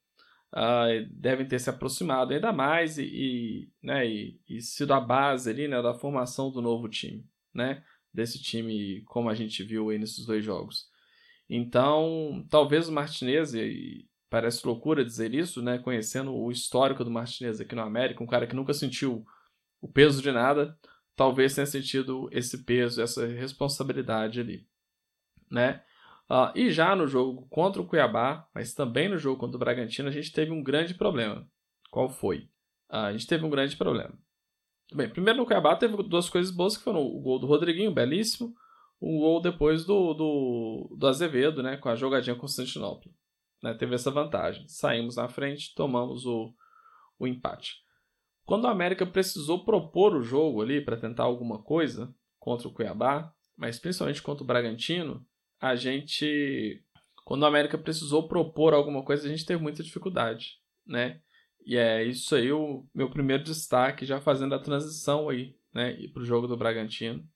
uh, 0.53 1.07
devem 1.11 1.47
ter 1.47 1.59
se 1.59 1.69
aproximado 1.69 2.33
ainda 2.33 2.51
mais 2.51 2.97
e, 2.97 3.03
e 3.03 3.71
né, 3.81 4.07
e, 4.07 4.39
e, 4.47 4.61
sido 4.61 4.93
a 4.93 4.99
base 4.99 5.49
ali, 5.49 5.67
né, 5.67 5.81
da 5.81 5.93
formação 5.93 6.51
do 6.51 6.61
novo 6.61 6.87
time, 6.87 7.25
né, 7.57 7.83
desse 8.13 8.41
time 8.41 9.01
como 9.05 9.29
a 9.29 9.35
gente 9.35 9.63
viu 9.63 9.89
aí 9.89 9.97
nesses 9.97 10.25
dois 10.25 10.45
jogos. 10.45 10.89
Então, 11.49 12.45
talvez 12.49 12.87
o 12.87 12.91
Martinez, 12.91 13.53
e 13.53 14.07
parece 14.29 14.65
loucura 14.65 15.03
dizer 15.03 15.33
isso, 15.33 15.61
né, 15.61 15.79
conhecendo 15.79 16.33
o 16.35 16.51
histórico 16.51 17.03
do 17.03 17.11
Martinez 17.11 17.59
aqui 17.59 17.73
no 17.73 17.81
América, 17.81 18.23
um 18.23 18.27
cara 18.27 18.45
que 18.45 18.55
nunca 18.55 18.73
sentiu 18.73 19.25
o 19.81 19.87
peso 19.87 20.21
de 20.21 20.31
nada, 20.31 20.77
talvez 21.15 21.55
tenha 21.55 21.65
sentido 21.65 22.29
esse 22.31 22.63
peso, 22.63 23.01
essa 23.01 23.25
responsabilidade 23.25 24.39
ali, 24.39 24.67
né? 25.49 25.83
Uh, 26.29 26.51
e 26.55 26.69
já 26.71 26.93
no 26.93 27.07
jogo 27.07 27.47
contra 27.49 27.81
o 27.81 27.87
Cuiabá, 27.87 28.45
mas 28.53 28.73
também 28.73 29.07
no 29.07 29.17
jogo 29.17 29.39
contra 29.39 29.55
o 29.55 29.59
Bragantino, 29.59 30.09
a 30.09 30.11
gente 30.11 30.33
teve 30.33 30.51
um 30.51 30.61
grande 30.61 30.93
problema. 30.93 31.49
Qual 31.89 32.09
foi? 32.09 32.49
Uh, 32.89 33.07
a 33.07 33.11
gente 33.13 33.25
teve 33.25 33.45
um 33.45 33.49
grande 33.49 33.77
problema. 33.77 34.13
Bem, 34.93 35.09
primeiro 35.09 35.39
no 35.39 35.45
Cuiabá 35.45 35.75
teve 35.75 36.01
duas 36.03 36.29
coisas 36.29 36.51
boas 36.51 36.77
que 36.77 36.83
foram 36.83 37.01
o 37.01 37.19
gol 37.19 37.39
do 37.39 37.47
Rodriguinho, 37.47 37.91
belíssimo, 37.91 38.55
um 39.01 39.19
gol 39.19 39.41
depois 39.41 39.85
do, 39.85 40.13
do, 40.13 40.95
do 40.97 41.07
Azevedo, 41.07 41.61
né, 41.61 41.77
com 41.77 41.89
a 41.89 41.95
jogadinha 41.95 42.35
o 42.35 42.39
Constantinopla. 42.39 43.11
Né, 43.61 43.73
teve 43.73 43.95
essa 43.95 44.09
vantagem. 44.09 44.67
Saímos 44.67 45.17
na 45.17 45.27
frente, 45.27 45.73
tomamos 45.75 46.25
o, 46.25 46.53
o 47.19 47.27
empate. 47.27 47.75
Quando 48.45 48.63
o 48.63 48.69
América 48.69 49.05
precisou 49.05 49.65
propor 49.65 50.15
o 50.15 50.23
jogo 50.23 50.61
ali 50.61 50.79
para 50.79 50.95
tentar 50.95 51.23
alguma 51.23 51.61
coisa 51.61 52.13
contra 52.39 52.67
o 52.67 52.73
Cuiabá, 52.73 53.33
mas 53.57 53.77
principalmente 53.77 54.21
contra 54.21 54.43
o 54.43 54.47
Bragantino, 54.47 55.25
a 55.59 55.75
gente, 55.75 56.81
quando 57.25 57.43
a 57.43 57.49
América 57.49 57.77
precisou 57.77 58.27
propor 58.27 58.73
alguma 58.73 59.03
coisa, 59.03 59.27
a 59.27 59.29
gente 59.29 59.45
teve 59.45 59.61
muita 59.61 59.83
dificuldade, 59.83 60.61
né? 60.85 61.19
E 61.67 61.75
é 61.75 62.01
isso 62.01 62.33
aí 62.33 62.49
o 62.49 62.87
meu 62.95 63.09
primeiro 63.09 63.43
destaque, 63.43 64.05
já 64.05 64.21
fazendo 64.21 64.55
a 64.55 64.59
transição 64.59 65.27
aí, 65.27 65.53
né, 65.73 65.97
para 66.13 66.21
o 66.21 66.25
jogo 66.25 66.47
do 66.47 66.55
Bragantino, 66.55 67.27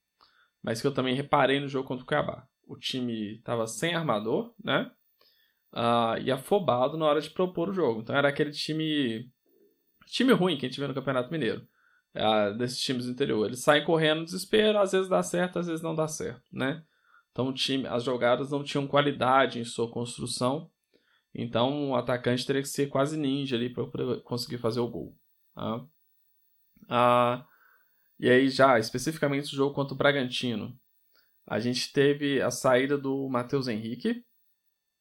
mas 0.63 0.79
que 0.79 0.87
eu 0.87 0.93
também 0.93 1.13
reparei 1.13 1.59
no 1.59 1.67
jogo 1.67 1.85
contra 1.85 2.05
o 2.05 2.07
Cuiabá. 2.07 2.47
O 2.65 2.77
time 2.77 3.35
estava 3.35 3.67
sem 3.67 3.93
armador, 3.93 4.53
né? 4.63 4.89
Uh, 5.73 6.21
e 6.23 6.31
afobado 6.31 6.97
na 6.97 7.05
hora 7.07 7.19
de 7.19 7.29
propor 7.29 7.69
o 7.69 7.73
jogo. 7.73 7.99
Então 7.99 8.15
era 8.15 8.29
aquele 8.29 8.51
time 8.51 9.29
time 10.05 10.31
ruim 10.31 10.57
que 10.57 10.65
a 10.65 10.69
gente 10.69 10.79
vê 10.79 10.87
no 10.87 10.93
Campeonato 10.93 11.29
Mineiro, 11.29 11.67
uh, 12.15 12.57
desses 12.57 12.79
times 12.79 13.07
do 13.07 13.11
interior. 13.11 13.47
Eles 13.47 13.61
saem 13.61 13.83
correndo 13.83 14.19
no 14.19 14.25
desespero, 14.25 14.79
às 14.79 14.93
vezes 14.93 15.09
dá 15.09 15.21
certo, 15.21 15.59
às 15.59 15.67
vezes 15.67 15.81
não 15.81 15.93
dá 15.93 16.07
certo, 16.07 16.43
né? 16.49 16.81
Então 17.31 17.49
o 17.49 17.53
time, 17.53 17.85
as 17.85 18.05
jogadas 18.05 18.49
não 18.49 18.63
tinham 18.63 18.87
qualidade 18.87 19.59
em 19.59 19.65
sua 19.65 19.91
construção. 19.91 20.71
Então 21.33 21.91
o 21.91 21.95
atacante 21.95 22.45
teria 22.45 22.61
que 22.61 22.67
ser 22.67 22.87
quase 22.87 23.17
ninja 23.17 23.55
ali 23.55 23.69
para 23.73 23.85
conseguir 24.21 24.57
fazer 24.57 24.79
o 24.79 24.87
gol. 24.87 25.17
Tá? 25.53 25.85
Ah, 26.89 27.45
e 28.19 28.29
aí 28.29 28.49
já 28.49 28.77
especificamente 28.77 29.53
o 29.53 29.55
jogo 29.55 29.73
contra 29.73 29.93
o 29.93 29.97
Bragantino, 29.97 30.77
a 31.47 31.59
gente 31.59 31.91
teve 31.91 32.41
a 32.41 32.51
saída 32.51 32.97
do 32.97 33.27
Matheus 33.29 33.67
Henrique 33.67 34.23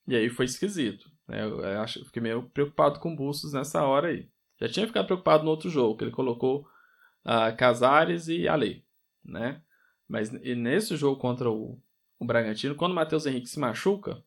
e 0.07 0.17
aí 0.17 0.31
foi 0.31 0.47
esquisito. 0.47 1.11
Né? 1.29 1.43
Eu, 1.43 1.61
eu, 1.61 1.87
fiquei 1.87 2.23
meio 2.23 2.49
preocupado 2.51 2.99
com 3.01 3.13
o 3.13 3.17
Bustos 3.17 3.53
nessa 3.53 3.85
hora 3.85 4.09
aí. 4.09 4.29
Já 4.61 4.69
tinha 4.69 4.87
ficado 4.87 5.07
preocupado 5.07 5.45
no 5.45 5.51
outro 5.51 5.71
jogo 5.71 5.97
que 5.97 6.05
ele 6.05 6.11
colocou 6.11 6.67
uh, 7.25 7.57
Casares 7.57 8.29
e 8.29 8.47
Ale, 8.47 8.85
né? 9.25 9.63
Mas 10.09 10.31
nesse 10.31 10.97
jogo 10.97 11.21
contra 11.21 11.51
o, 11.51 11.81
o 12.19 12.25
Bragantino, 12.25 12.75
quando 12.75 12.93
o 12.93 12.95
Matheus 12.97 13.27
Henrique 13.27 13.49
se 13.49 13.61
machuca, 13.61 14.23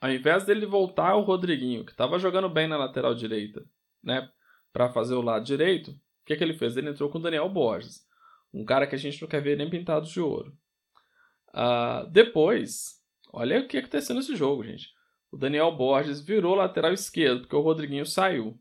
ao 0.00 0.10
invés 0.10 0.44
dele 0.44 0.66
voltar 0.66 1.14
o 1.16 1.22
Rodriguinho, 1.22 1.84
que 1.84 1.92
estava 1.92 2.18
jogando 2.18 2.48
bem 2.48 2.68
na 2.68 2.76
lateral 2.76 3.14
direita, 3.14 3.64
né, 4.02 4.30
para 4.72 4.88
fazer 4.90 5.14
o 5.14 5.22
lado 5.22 5.44
direito, 5.44 5.90
o 5.90 6.24
que, 6.26 6.36
que 6.36 6.44
ele 6.44 6.54
fez? 6.54 6.76
Ele 6.76 6.90
entrou 6.90 7.10
com 7.10 7.18
o 7.18 7.22
Daniel 7.22 7.48
Borges, 7.48 8.06
um 8.52 8.64
cara 8.64 8.86
que 8.86 8.94
a 8.94 8.98
gente 8.98 9.20
não 9.20 9.28
quer 9.28 9.42
ver 9.42 9.56
nem 9.56 9.68
pintado 9.68 10.06
de 10.06 10.20
ouro. 10.20 10.56
Uh, 11.48 12.08
depois, 12.10 13.02
olha 13.32 13.60
o 13.60 13.66
que 13.66 13.78
aconteceu 13.78 14.14
nesse 14.14 14.36
jogo, 14.36 14.62
gente. 14.64 14.90
O 15.30 15.36
Daniel 15.36 15.72
Borges 15.72 16.20
virou 16.20 16.54
lateral 16.54 16.92
esquerdo, 16.92 17.40
porque 17.40 17.56
o 17.56 17.60
Rodriguinho 17.60 18.06
saiu. 18.06 18.58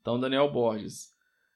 Então, 0.00 0.16
o 0.16 0.18
Daniel 0.18 0.50
Borges 0.50 1.14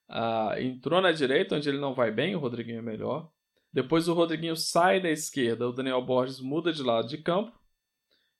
uh, 0.08 0.58
entrou 0.58 1.00
na 1.00 1.12
direita, 1.12 1.56
onde 1.56 1.68
ele 1.68 1.78
não 1.78 1.94
vai 1.94 2.10
bem, 2.10 2.34
o 2.34 2.38
Rodriguinho 2.38 2.78
é 2.78 2.82
melhor. 2.82 3.30
Depois 3.72 4.08
o 4.08 4.14
Rodriguinho 4.14 4.56
sai 4.56 5.00
da 5.00 5.10
esquerda, 5.10 5.68
o 5.68 5.72
Daniel 5.72 6.02
Borges 6.02 6.40
muda 6.40 6.72
de 6.72 6.82
lado 6.82 7.08
de 7.08 7.18
campo. 7.18 7.59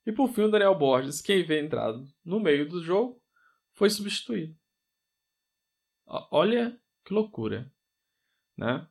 E 0.07 0.13
por 0.13 0.29
fim 0.29 0.43
o 0.43 0.51
Daniel 0.51 0.75
Borges, 0.75 1.21
quem 1.21 1.45
veio 1.45 1.65
entrado 1.65 2.07
no 2.25 2.41
meio 2.41 2.69
do 2.69 2.83
jogo, 2.83 3.21
foi 3.75 3.91
substituído. 3.91 4.57
Olha 6.07 6.79
que 7.05 7.15
loucura. 7.15 7.73
Né? 8.57 8.87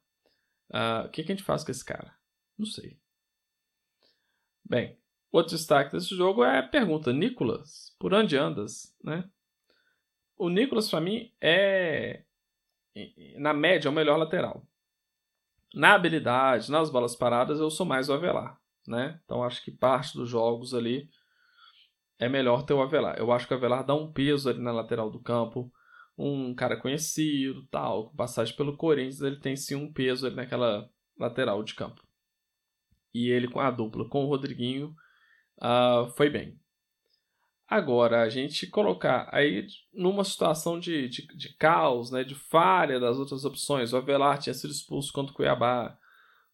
Uh, 0.69 1.07
o 1.07 1.09
que, 1.09 1.23
que 1.23 1.31
a 1.31 1.35
gente 1.35 1.45
faz 1.45 1.63
com 1.63 1.71
esse 1.71 1.83
cara? 1.83 2.15
Não 2.57 2.65
sei. 2.65 2.99
Bem, 4.63 4.97
outro 5.31 5.55
destaque 5.55 5.91
desse 5.91 6.15
jogo 6.15 6.43
é 6.43 6.59
a 6.59 6.67
pergunta: 6.67 7.11
Nicolas, 7.11 7.95
por 7.99 8.13
onde 8.13 8.37
andas? 8.37 8.95
Né? 9.03 9.29
O 10.37 10.49
Nicolas, 10.49 10.89
para 10.89 11.01
mim, 11.01 11.33
é, 11.41 12.23
na 13.37 13.53
média, 13.53 13.89
o 13.89 13.93
melhor 13.93 14.17
lateral. 14.17 14.65
Na 15.73 15.93
habilidade, 15.93 16.71
nas 16.71 16.89
bolas 16.89 17.15
paradas, 17.15 17.59
eu 17.59 17.69
sou 17.69 17.85
mais 17.85 18.09
o 18.09 18.13
Avelar, 18.13 18.58
né? 18.89 19.19
Então 19.23 19.43
acho 19.43 19.63
que 19.63 19.71
parte 19.71 20.17
dos 20.17 20.29
jogos 20.29 20.73
ali 20.73 21.09
é 22.17 22.27
melhor 22.27 22.63
ter 22.63 22.73
o 22.73 22.81
Avelar. 22.81 23.17
Eu 23.17 23.31
acho 23.31 23.47
que 23.47 23.53
o 23.53 23.57
Avelar 23.57 23.85
dá 23.85 23.95
um 23.95 24.11
peso 24.11 24.49
ali 24.49 24.59
na 24.59 24.71
lateral 24.71 25.09
do 25.09 25.19
campo, 25.19 25.71
um 26.17 26.53
cara 26.53 26.75
conhecido, 26.75 27.65
tal, 27.71 28.09
com 28.09 28.15
passagem 28.17 28.55
pelo 28.55 28.75
Corinthians, 28.75 29.21
ele 29.21 29.37
tem 29.37 29.55
sim 29.55 29.75
um 29.75 29.91
peso 29.91 30.27
ali 30.27 30.35
naquela 30.35 30.89
lateral 31.17 31.63
de 31.63 31.75
campo. 31.75 32.03
E 33.13 33.29
ele 33.29 33.47
com 33.47 33.59
a 33.59 33.71
dupla 33.71 34.07
com 34.07 34.25
o 34.25 34.27
Rodriguinho 34.27 34.93
uh, 35.57 36.09
foi 36.17 36.29
bem. 36.29 36.59
Agora, 37.69 38.23
a 38.23 38.29
gente 38.29 38.65
colocar 38.65 39.29
aí 39.31 39.67
numa 39.93 40.23
situação 40.23 40.79
de, 40.79 41.07
de, 41.07 41.27
de, 41.27 41.55
caos, 41.55 42.09
né, 42.09 42.23
de 42.23 42.33
falha 42.33 42.99
das 42.99 43.17
outras 43.17 43.45
opções, 43.45 43.93
o 43.93 43.97
Avelar 43.97 44.39
tinha 44.39 44.55
sido 44.55 44.71
expulso 44.71 45.13
contra 45.13 45.31
o 45.31 45.35
Cuiabá, 45.35 45.95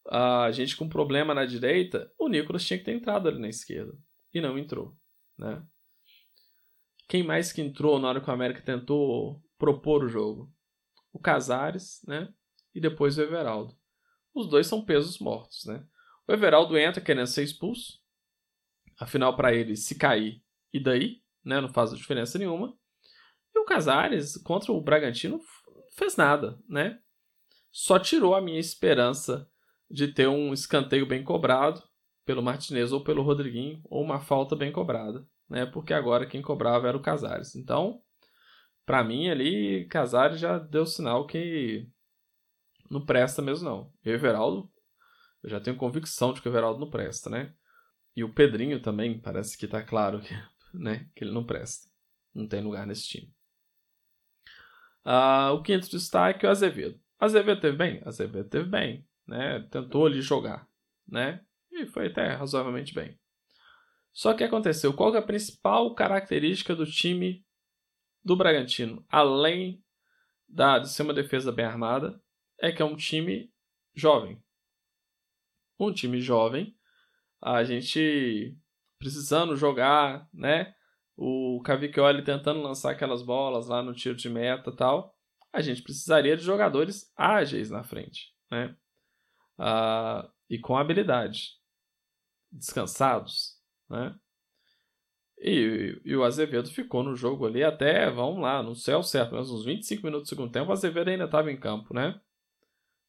a 0.10 0.52
gente 0.52 0.76
com 0.76 0.88
problema 0.88 1.34
na 1.34 1.46
direita, 1.46 2.12
o 2.18 2.28
Nicolas 2.28 2.64
tinha 2.64 2.78
que 2.78 2.86
ter 2.86 2.94
entrado 2.94 3.28
ali 3.28 3.40
na 3.40 3.50
esquerda. 3.50 3.98
E 4.34 4.40
não 4.40 4.58
entrou. 4.58 4.96
Né? 5.38 5.64
Quem 7.08 7.24
mais 7.24 7.52
que 7.52 7.62
entrou 7.62 8.00
na 8.00 8.10
hora 8.10 8.22
que 8.22 8.30
o 8.30 8.34
América 8.34 8.62
tentou 8.62 9.42
propor 9.58 10.04
o 10.04 10.10
jogo? 10.10 10.52
O 11.12 11.20
Casares, 11.20 12.02
né? 12.08 12.34
E 12.74 12.80
depois 12.80 13.18
o 13.18 13.22
Everaldo. 13.22 13.78
Os 14.34 14.50
dois 14.50 14.68
são 14.68 14.84
pesos 14.84 15.20
mortos, 15.20 15.66
né? 15.66 15.86
O 16.28 16.34
Everaldo 16.34 16.78
entra 16.78 17.02
querendo 17.02 17.28
ser 17.28 17.44
expulso. 17.44 18.02
Afinal, 19.00 19.36
para 19.36 19.54
ele, 19.54 19.76
se 19.76 19.96
cair, 19.96 20.44
e 20.74 20.80
daí, 20.80 21.22
né, 21.44 21.62
não 21.62 21.72
faz 21.72 21.92
diferença 21.92 22.38
nenhuma. 22.38 22.78
E 23.54 23.60
o 23.60 23.66
Casares 23.66 24.38
contra 24.38 24.72
o 24.72 24.82
Bragantino 24.82 25.40
fez 25.96 26.16
nada, 26.16 26.60
né? 26.68 27.00
Só 27.72 28.00
tirou 28.00 28.36
a 28.36 28.42
minha 28.42 28.60
esperança 28.60 29.50
de 29.90 30.08
ter 30.08 30.28
um 30.28 30.54
escanteio 30.54 31.06
bem 31.06 31.24
cobrado 31.24 31.82
pelo 32.26 32.42
Martinez 32.42 32.92
ou 32.92 33.04
pelo 33.04 33.22
Rodriguinho, 33.22 33.82
ou 33.86 34.04
uma 34.04 34.20
falta 34.20 34.56
bem 34.56 34.72
cobrada, 34.72 35.26
né? 35.50 35.66
Porque 35.66 35.94
agora 35.94 36.26
quem 36.26 36.42
cobrava 36.42 36.88
era 36.88 36.98
o 36.98 37.02
Casares. 37.02 37.56
Então, 37.56 38.02
para 38.86 39.04
mim 39.04 39.30
ali, 39.30 39.86
Casares 39.88 40.40
já 40.40 40.58
deu 40.58 40.86
sinal 40.86 41.28
que 41.28 41.88
não 42.90 43.06
presta 43.06 43.42
mesmo 43.42 43.70
não. 43.70 43.94
E 44.04 44.10
o 44.10 44.14
Everaldo, 44.14 44.72
eu 45.44 45.50
já 45.50 45.60
tenho 45.60 45.78
convicção 45.78 46.34
de 46.34 46.42
que 46.42 46.50
o 46.50 46.52
Everaldo 46.52 46.80
não 46.80 46.90
presta, 46.90 47.30
né? 47.30 47.54
E 48.16 48.24
o 48.24 48.34
Pedrinho 48.34 48.82
também, 48.82 49.20
parece 49.20 49.58
que 49.58 49.68
tá 49.68 49.84
claro 49.84 50.22
que 50.22 50.34
né? 50.74 51.08
Que 51.16 51.24
ele 51.24 51.32
não 51.32 51.46
presta. 51.46 51.90
Não 52.34 52.48
tem 52.48 52.62
lugar 52.62 52.86
nesse 52.88 53.08
time. 53.08 53.34
Uh, 55.06 55.54
o 55.54 55.62
quinto 55.62 55.90
destaque 55.90 56.46
é 56.46 56.50
o 56.50 56.52
Azevedo. 56.52 57.00
Azevedo 57.20 57.62
teve 57.62 57.78
bem? 57.78 58.02
Azevedo 58.04 58.50
teve 58.50 58.68
bem. 58.68 59.05
Né? 59.28 59.60
Tentou 59.72 60.06
ali 60.06 60.22
jogar. 60.22 60.68
Né? 61.08 61.44
E 61.72 61.86
foi 61.86 62.08
até 62.08 62.34
razoavelmente 62.34 62.94
bem. 62.94 63.20
Só 64.14 64.34
que 64.34 64.44
aconteceu? 64.44 64.94
Qual 64.94 65.14
é 65.14 65.18
a 65.18 65.22
principal 65.22 65.94
característica 65.94 66.74
do 66.74 66.86
time 66.86 67.46
do 68.24 68.36
Bragantino? 68.36 69.06
Além 69.10 69.84
da, 70.48 70.80
de 70.80 70.90
ser 70.90 71.04
uma 71.04 71.14
defesa 71.14 71.52
bem 71.52 71.66
armada 71.66 72.22
é 72.62 72.72
que 72.72 72.82
é 72.82 72.86
um 72.86 72.96
time 72.96 73.52
jovem. 73.94 74.42
Um 75.78 75.92
time 75.92 76.22
jovem, 76.22 76.74
a 77.42 77.64
gente 77.66 78.58
precisando 78.98 79.58
jogar, 79.58 80.30
né? 80.34 80.74
O 81.18 81.62
Cavicchioli 81.64 82.24
tentando 82.24 82.62
lançar 82.62 82.92
aquelas 82.92 83.22
bolas 83.22 83.68
lá 83.68 83.84
no 83.84 83.94
tiro 83.94 84.16
de 84.16 84.30
meta 84.30 84.74
tal. 84.74 85.14
A 85.52 85.62
gente 85.62 85.82
precisaria 85.82 86.38
de 86.38 86.44
jogadores 86.44 87.12
ágeis 87.18 87.70
na 87.70 87.84
frente, 87.84 88.34
né? 88.50 88.76
Ah, 89.58 90.30
e 90.50 90.60
com 90.60 90.78
habilidade, 90.78 91.54
descansados, 92.52 93.56
né? 93.90 94.16
E, 95.38 96.02
e, 96.06 96.16
o 96.16 96.24
Azevedo 96.24 96.70
ficou 96.70 97.04
no 97.04 97.16
jogo 97.16 97.46
ali 97.46 97.64
até, 97.64 98.10
vamos 98.10 98.42
lá, 98.42 98.64
no 98.64 98.74
céu 98.74 99.04
certo, 99.04 99.36
mas 99.36 99.50
uns 99.52 99.66
25 99.66 100.04
minutos 100.04 100.28
do 100.28 100.30
segundo 100.30 100.52
tempo, 100.52 100.70
o 100.70 100.74
Azevedo 100.74 101.10
ainda 101.10 101.26
estava 101.26 101.52
em 101.52 101.60
campo, 101.60 101.94
né? 101.94 102.20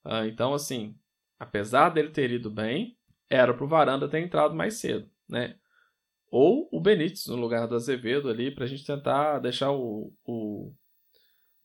Ah, 0.04 0.26
então, 0.26 0.52
assim, 0.54 0.98
apesar 1.38 1.90
dele 1.90 2.10
ter 2.10 2.30
ido 2.30 2.50
bem, 2.50 2.96
era 3.30 3.54
pro 3.54 3.68
Varanda 3.68 4.08
ter 4.08 4.20
entrado 4.20 4.54
mais 4.54 4.74
cedo, 4.74 5.08
né? 5.28 5.56
Ou 6.30 6.68
o 6.72 6.80
Benítez 6.80 7.26
no 7.26 7.36
lugar 7.36 7.66
do 7.68 7.76
Azevedo 7.76 8.28
ali, 8.28 8.50
para 8.50 8.64
a 8.64 8.66
gente 8.68 8.84
tentar 8.84 9.38
deixar 9.38 9.70
o, 9.72 10.12
o 10.24 10.74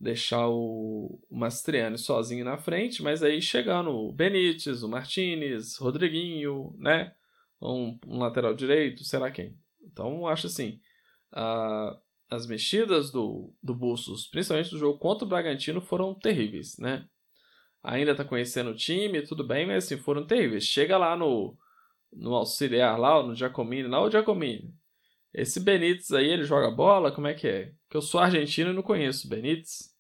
deixar 0.02 0.50
o, 0.50 1.20
Mastriani 1.30 1.98
sozinho 1.98 2.44
na 2.44 2.58
frente, 2.58 3.04
mas 3.04 3.22
aí 3.22 3.40
chegando 3.42 3.92
o 3.92 4.12
Benítez, 4.12 4.82
o 4.82 4.90
Martinez, 4.90 5.78
Rodriguinho, 5.78 6.76
né? 6.80 7.14
Um, 7.62 8.00
um 8.08 8.18
lateral 8.18 8.56
direito, 8.56 9.04
sei 9.04 9.20
lá 9.20 9.30
quem. 9.30 9.56
Então, 9.84 10.28
acho 10.28 10.48
assim, 10.48 10.80
uh, 11.34 11.96
as 12.30 12.48
mexidas 12.48 13.12
do, 13.12 13.54
do 13.62 13.76
Bustos, 13.76 14.28
principalmente 14.28 14.72
do 14.72 14.80
jogo 14.80 14.98
contra 14.98 15.24
o 15.24 15.30
Bragantino, 15.30 15.80
foram 15.80 16.16
terríveis, 16.16 16.78
né? 16.80 17.06
Ainda 17.84 18.16
tá 18.16 18.26
conhecendo 18.26 18.72
o 18.72 18.76
time, 18.76 19.22
tudo 19.22 19.46
bem, 19.46 19.68
mas 19.68 19.86
assim, 19.86 19.98
foram 19.98 20.26
terríveis. 20.26 20.64
Chega 20.64 20.98
lá 20.98 21.16
no, 21.16 21.56
no 22.12 22.34
auxiliar 22.34 23.00
lá, 23.00 23.22
no 23.22 23.36
Giacomini, 23.36 23.88
lá 23.88 24.02
o 24.02 24.10
Giacomini. 24.10 24.74
Esse 25.34 25.60
Benítez 25.60 26.12
aí, 26.12 26.28
ele 26.28 26.44
joga 26.44 26.72
bola? 26.72 27.12
Como 27.12 27.28
é 27.28 27.34
que 27.34 27.48
é? 27.48 27.72
Que 27.90 27.98
eu 27.98 28.02
sou 28.02 28.20
argentino 28.20 28.72
e 28.72 28.74
não 28.74 28.82
conheço 28.82 29.30
Benítez, 29.30 29.91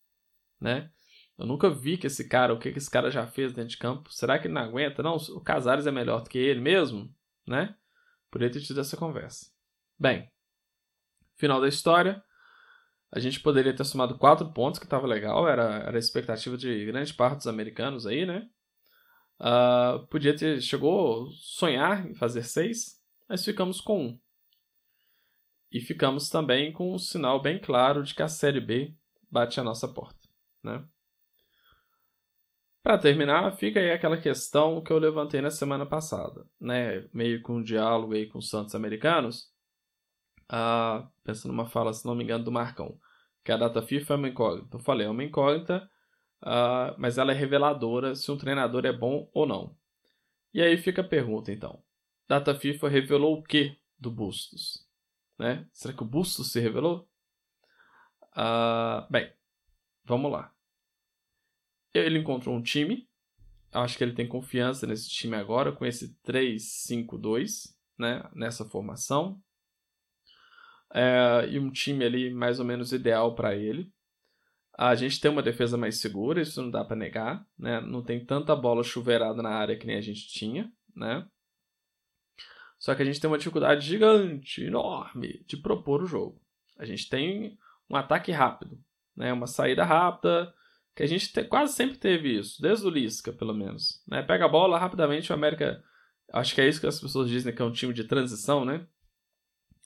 né? 0.62 0.89
Eu 1.38 1.46
nunca 1.48 1.70
vi 1.70 1.98
que 1.98 2.08
esse 2.08 2.30
cara, 2.30 2.53
o 2.53 2.60
que, 2.60 2.72
que 2.72 2.77
esse 2.77 2.89
cara 2.89 3.10
já 3.10 3.25
fez 3.25 3.51
dentro 3.51 3.72
de 3.72 3.77
campo. 3.77 4.13
Será 4.13 4.38
que 4.38 4.48
ele 4.48 4.53
não 4.53 4.62
aguenta? 4.62 5.01
Não, 5.01 5.15
o 5.15 5.41
Casares 5.41 5.88
é 5.88 5.91
melhor 5.91 6.22
do 6.22 6.30
que 6.30 6.38
ele 6.38 6.62
mesmo, 6.62 7.12
né? 7.48 7.75
Poderia 8.30 8.53
ter 8.53 8.62
tido 8.62 8.80
essa 8.80 8.96
conversa. 8.96 9.51
Bem, 10.00 10.30
final 11.38 11.60
da 11.60 11.68
história. 11.68 12.24
A 13.12 13.20
gente 13.20 13.41
poderia 13.41 13.75
ter 13.75 13.84
somado 13.84 14.18
quatro 14.18 14.53
pontos, 14.53 14.80
que 14.80 14.86
estava 14.86 15.06
legal, 15.06 15.48
era, 15.48 15.80
era 15.80 15.98
a 15.98 16.00
expectativa 16.00 16.56
de 16.56 16.86
grande 16.86 17.13
parte 17.13 17.38
dos 17.38 17.48
americanos 17.48 18.06
aí, 18.06 18.25
né? 18.25 18.48
Uh, 19.39 20.06
podia 20.08 20.36
ter, 20.36 20.62
chegou 20.62 21.27
a 21.27 21.32
sonhar 21.34 22.08
em 22.08 22.13
fazer 22.13 22.44
seis, 22.44 23.01
mas 23.27 23.44
ficamos 23.44 23.82
com 23.82 24.06
um. 24.06 24.20
E 25.72 25.82
ficamos 25.82 26.30
também 26.30 26.72
com 26.72 26.94
um 26.94 27.00
sinal 27.00 27.41
bem 27.41 27.60
claro 27.60 28.03
de 28.03 28.13
que 28.13 28.22
a 28.22 28.27
Série 28.27 28.62
B 28.62 28.96
bate 29.30 29.60
a 29.60 29.63
nossa 29.63 29.88
porta, 29.88 30.21
né? 30.63 30.84
Para 32.84 32.98
terminar, 32.98 33.56
fica 33.58 33.80
aí 33.80 33.91
aquela 33.91 34.18
questão 34.18 34.82
que 34.82 34.91
eu 34.91 34.98
levantei 34.98 35.39
na 35.39 35.51
semana 35.51 35.86
passada, 35.86 36.46
né? 36.60 37.08
Meio 37.13 37.41
com 37.44 37.58
um 37.58 37.63
diálogo 37.63 38.13
aí 38.13 38.27
com 38.27 38.39
os 38.39 38.50
Santos 38.50 38.74
americanos, 38.74 39.51
a, 40.50 41.08
pensando 41.24 41.51
numa 41.51 41.68
fala, 41.68 41.94
se 41.94 42.06
não 42.06 42.15
me 42.15 42.24
engano, 42.24 42.44
do 42.44 42.51
Marcão, 42.51 43.00
que 43.44 43.51
a 43.51 43.58
data 43.58 43.82
FIFA 43.82 44.13
é 44.13 44.18
uma 44.18 44.30
incógnita. 44.30 44.77
Eu 44.77 44.82
falei, 44.82 45.06
é 45.06 45.10
uma 45.10 45.24
incógnita, 45.24 45.89
uh, 46.41 46.96
mas 46.98 47.18
ela 47.20 47.32
é 47.32 47.36
reveladora 47.36 48.15
se 48.15 48.32
um 48.32 48.38
treinador 48.38 48.86
é 48.86 48.94
bom 48.94 49.30
ou 49.34 49.46
não. 49.46 49.75
E 50.53 50.62
aí 50.62 50.75
fica 50.77 51.01
a 51.01 51.08
pergunta, 51.08 51.51
então. 51.51 51.84
Data 52.27 52.56
FIFA 52.56 52.89
revelou 52.89 53.38
o 53.38 53.44
que 53.44 53.77
do 53.98 54.09
Bustos? 54.09 54.88
Né? 55.38 55.68
Será 55.72 55.94
que 55.94 56.03
o 56.03 56.05
Bustos 56.05 56.51
se 56.51 56.59
revelou? 56.59 57.07
Uh, 58.36 59.05
bem, 59.09 59.31
vamos 60.03 60.31
lá. 60.31 60.53
Ele 61.94 62.20
encontrou 62.20 62.55
um 62.55 62.61
time. 62.61 63.07
Acho 63.72 63.98
que 63.98 64.03
ele 64.03 64.14
tem 64.14 64.27
confiança 64.27 64.85
nesse 64.85 65.09
time 65.09 65.35
agora, 65.35 65.72
com 65.72 65.85
esse 65.85 66.16
3-5-2, 66.25 67.74
né? 67.98 68.29
nessa 68.33 68.66
formação 68.66 69.42
é, 70.94 71.48
e 71.50 71.59
um 71.59 71.72
time 71.72 72.05
ali 72.05 72.33
mais 72.33 72.59
ou 72.59 72.66
menos 72.66 72.92
ideal 72.92 73.33
para 73.35 73.55
ele. 73.55 73.92
A 74.77 74.96
gente 74.96 75.20
tem 75.20 75.29
uma 75.29 75.44
defesa 75.44 75.77
mais 75.77 76.00
segura, 76.00 76.42
isso 76.42 76.61
não 76.61 76.72
dá 76.72 76.83
para 76.83 76.96
negar, 76.96 77.46
né? 77.57 77.81
Não 77.81 78.01
tem 78.03 78.25
tanta 78.25 78.55
bola 78.55 78.83
chuveirada 78.83 79.42
na 79.42 79.50
área 79.50 79.77
que 79.77 79.85
nem 79.85 79.98
a 79.98 80.01
gente 80.01 80.27
tinha, 80.27 80.72
né? 80.96 81.27
Só 82.79 82.96
que 82.96 83.01
a 83.01 83.05
gente 83.05 83.20
tem 83.20 83.29
uma 83.29 83.37
dificuldade 83.37 83.85
gigante, 83.85 84.64
enorme, 84.64 85.44
de 85.46 85.57
propor 85.57 86.01
o 86.01 86.07
jogo. 86.07 86.42
A 86.79 86.85
gente 86.85 87.07
tem 87.09 87.59
um 87.90 87.96
ataque 87.96 88.31
rápido, 88.31 88.79
né? 89.16 89.32
Uma 89.34 89.48
saída 89.48 89.84
rápida, 89.84 90.54
que 90.96 91.04
a 91.04 91.08
gente 91.08 91.32
te, 91.32 91.44
quase 91.44 91.74
sempre 91.74 91.98
teve 91.98 92.38
isso, 92.38 92.62
desde 92.62 92.86
o 92.86 92.90
Lisca, 92.90 93.32
pelo 93.32 93.54
menos. 93.54 94.04
Né? 94.08 94.22
Pega 94.22 94.46
a 94.46 94.50
bola 94.50 94.78
rapidamente, 94.78 95.32
o 95.32 95.36
América. 95.36 95.84
Acho 96.34 96.56
que 96.56 96.62
é 96.62 96.68
isso 96.68 96.80
que 96.80 96.88
as 96.88 97.00
pessoas 97.00 97.30
dizem 97.30 97.54
que 97.54 97.62
é 97.62 97.66
um 97.66 97.72
time 97.72 97.94
de 97.94 98.06
transição, 98.06 98.64
né? 98.64 98.88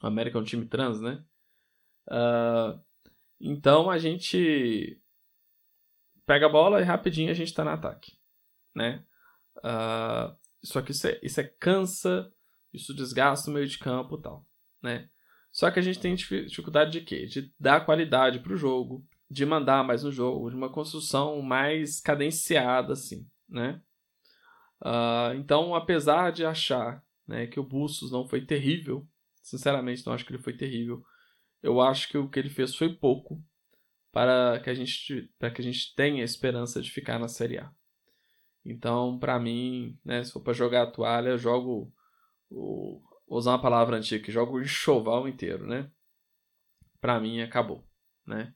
O 0.02 0.08
América 0.08 0.38
é 0.38 0.42
um 0.42 0.46
time 0.46 0.66
trans, 0.68 1.02
né? 1.02 1.24
Uh, 2.08 2.80
então 3.40 3.90
a 3.90 3.98
gente 3.98 5.02
pega 6.26 6.46
a 6.46 6.50
bola 6.50 6.80
e 6.80 6.84
rapidinho 6.84 7.32
a 7.32 7.34
gente 7.34 7.48
está 7.48 7.64
no 7.64 7.72
ataque, 7.72 8.14
né? 8.76 9.04
Uh, 9.58 10.36
só 10.64 10.82
que 10.82 10.92
isso 10.92 11.08
é, 11.08 11.20
isso 11.24 11.40
é 11.40 11.44
cansa, 11.44 12.32
isso 12.74 12.94
desgasta 12.94 13.50
o 13.50 13.54
meio 13.54 13.68
de 13.68 13.80
campo 13.80 14.18
e 14.18 14.22
tal, 14.22 14.48
né? 14.82 15.10
Só 15.52 15.72
que 15.72 15.80
a 15.80 15.82
gente 15.82 16.00
tem 16.00 16.16
dificuldade 16.16 16.92
de 16.92 17.02
quê? 17.02 17.26
De 17.26 17.54
dar 17.60 17.86
qualidade 17.86 18.40
para 18.40 18.54
o 18.54 18.58
jogo, 18.58 19.08
de 19.36 19.46
mandar 19.46 19.84
mais 19.84 20.04
no 20.04 20.12
jogo, 20.12 20.50
de 20.50 20.56
uma 20.56 20.70
construção 20.70 21.42
mais 21.42 22.00
cadenciada, 22.00 22.94
assim, 22.94 23.28
né? 23.48 23.82
Uh, 24.82 25.36
então, 25.38 25.74
apesar 25.74 26.32
de 26.32 26.46
achar 26.46 27.04
né, 27.28 27.48
que 27.48 27.60
o 27.60 27.64
Bustos 27.64 28.12
não 28.12 28.28
foi 28.28 28.46
terrível 28.46 29.08
Sinceramente, 29.46 30.04
não 30.08 30.14
acho 30.14 30.26
que 30.26 30.34
ele 30.34 30.42
foi 30.42 30.54
terrível. 30.54 31.06
Eu 31.62 31.80
acho 31.80 32.10
que 32.10 32.18
o 32.18 32.28
que 32.28 32.40
ele 32.40 32.50
fez 32.50 32.76
foi 32.76 32.92
pouco 32.96 33.40
para 34.12 34.60
que 34.60 34.72
a 34.72 34.74
gente, 34.74 35.32
para 35.38 35.52
que 35.52 35.62
a 35.62 35.64
gente 35.64 35.94
tenha 35.94 36.24
esperança 36.24 36.82
de 36.82 36.90
ficar 36.90 37.20
na 37.20 37.28
Série 37.28 37.60
A. 37.60 37.72
Então, 38.66 39.20
para 39.20 39.40
mim, 39.40 40.00
né, 40.04 40.24
se 40.24 40.32
for 40.32 40.40
para 40.42 40.52
jogar 40.52 40.82
a 40.82 40.92
toalha, 40.92 41.30
eu 41.30 41.38
jogo 41.38 41.94
o, 42.50 43.04
vou 43.28 43.38
usar 43.38 43.52
uma 43.52 43.62
palavra 43.62 43.98
antiga, 43.98 44.26
que 44.26 44.32
jogo 44.32 44.58
o 44.58 44.62
enxoval 44.62 45.28
inteiro, 45.28 45.68
né? 45.68 45.92
Para 47.00 47.20
mim 47.20 47.40
acabou, 47.40 47.88
né? 48.26 48.52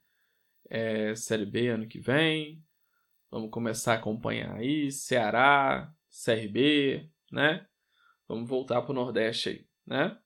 É 0.70 1.16
Série 1.16 1.46
B 1.46 1.70
ano 1.70 1.88
que 1.88 2.00
vem. 2.00 2.64
Vamos 3.32 3.52
começar 3.52 3.94
a 3.94 3.96
acompanhar 3.96 4.56
aí 4.56 4.92
Ceará, 4.92 5.92
CRB, 6.10 7.10
né? 7.32 7.68
Vamos 8.28 8.48
voltar 8.48 8.82
para 8.82 8.92
o 8.92 8.96
Nordeste 8.96 9.50
aí, 9.50 9.68
né? 9.86 10.20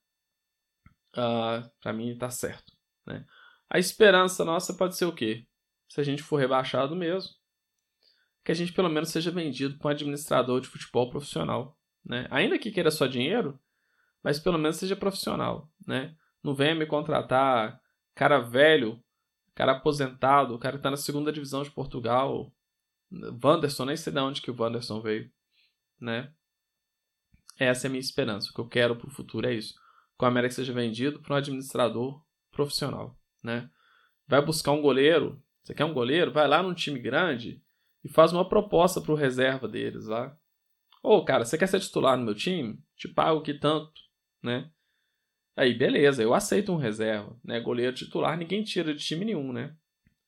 uh, 1.18 1.70
para 1.82 1.94
mim 1.94 2.18
tá 2.18 2.30
certo. 2.30 2.74
Né? 3.06 3.26
A 3.70 3.80
esperança 3.80 4.44
nossa 4.44 4.74
pode 4.74 4.96
ser 4.96 5.06
o 5.06 5.14
quê? 5.14 5.46
Se 5.90 6.02
a 6.02 6.04
gente 6.04 6.24
for 6.24 6.38
rebaixado 6.38 6.96
mesmo, 6.96 7.32
que 8.44 8.52
a 8.52 8.56
gente 8.56 8.74
pelo 8.74 8.90
menos 8.90 9.10
seja 9.10 9.32
vendido 9.32 9.78
para 9.78 9.90
um 9.90 9.92
administrador 9.92 10.60
de 10.60 10.68
futebol 10.68 11.10
profissional. 11.10 11.78
Né? 12.04 12.28
Ainda 12.30 12.60
que 12.60 12.72
queira 12.72 12.92
só 12.92 13.08
dinheiro, 13.08 13.60
mas 14.24 14.40
pelo 14.40 14.58
menos 14.58 14.78
seja 14.78 14.96
profissional. 14.96 15.70
Né? 15.88 16.16
Não 16.44 16.54
venha 16.54 16.76
me 16.76 16.86
contratar 16.86 17.80
cara 18.16 18.40
velho, 18.40 19.03
cara 19.56 19.74
aposentado, 19.74 20.56
o 20.56 20.60
cara 20.60 20.78
que 20.78 20.84
tá 20.84 20.92
na 20.92 20.98
segunda 20.98 21.32
divisão 21.32 21.64
de 21.64 21.72
Portugal. 21.72 22.52
Wanderson, 23.44 23.86
nem 23.86 23.98
sei 23.98 24.12
de 24.12 24.20
onde 24.20 24.42
que 24.42 24.50
o 24.50 24.56
Wanderson 24.60 25.02
veio. 25.02 25.32
Né? 26.00 26.32
Essa 27.58 27.86
é 27.86 27.88
a 27.88 27.92
minha 27.92 28.02
esperança. 28.02 28.50
O 28.50 28.54
que 28.54 28.60
eu 28.60 28.68
quero 28.68 28.96
para 28.96 29.08
o 29.08 29.12
futuro 29.12 29.48
é 29.48 29.54
isso 29.54 29.76
que 30.18 30.26
o 30.26 30.28
América 30.28 30.54
seja 30.54 30.74
vendido 30.74 31.20
para 31.20 31.34
um 31.34 31.38
administrador 31.38 32.22
profissional, 32.52 33.18
né? 33.42 33.70
Vai 34.28 34.44
buscar 34.44 34.72
um 34.72 34.82
goleiro, 34.82 35.42
você 35.62 35.74
quer 35.74 35.86
um 35.86 35.94
goleiro? 35.94 36.32
Vai 36.32 36.48
lá 36.48 36.62
num 36.64 36.74
time 36.74 37.00
grande 37.00 37.62
e 38.04 38.10
faz 38.10 38.32
uma 38.32 38.48
proposta 38.48 39.02
para 39.02 39.12
o 39.12 39.16
reserva 39.16 39.68
deles 39.68 40.06
lá. 40.06 40.38
Ô, 41.02 41.18
oh, 41.18 41.26
cara, 41.26 41.44
você 41.44 41.58
quer 41.58 41.68
ser 41.68 41.80
titular 41.80 42.18
no 42.18 42.24
meu 42.24 42.36
time? 42.36 42.82
Te 42.96 43.08
pago 43.08 43.42
que 43.42 43.54
tanto, 43.54 43.92
né? 44.42 44.72
Aí, 45.56 45.74
beleza, 45.74 46.24
eu 46.24 46.34
aceito 46.34 46.72
um 46.72 46.78
reserva, 46.78 47.38
né? 47.44 47.60
Goleiro 47.60 47.96
titular 47.96 48.38
ninguém 48.38 48.64
tira 48.64 48.94
de 48.94 49.04
time 49.04 49.26
nenhum, 49.26 49.54
né? 49.54 49.76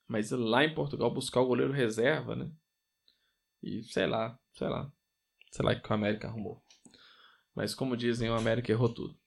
Mas 0.08 0.30
lá 0.32 0.64
em 0.64 0.74
Portugal 0.74 1.12
buscar 1.12 1.42
o 1.42 1.48
goleiro 1.48 1.74
reserva, 1.74 2.36
né? 2.36 2.50
E 3.64 3.84
sei 3.84 4.06
lá, 4.06 4.38
sei 4.54 4.68
lá. 4.68 4.92
Sei 5.50 5.66
lá 5.66 5.74
que 5.74 5.90
o 5.90 5.94
América 5.94 6.28
arrumou. 6.28 6.62
Mas 7.56 7.74
como 7.74 7.98
dizem, 7.98 8.30
o 8.30 8.36
América 8.36 8.72
errou 8.72 8.94
tudo. 8.94 9.18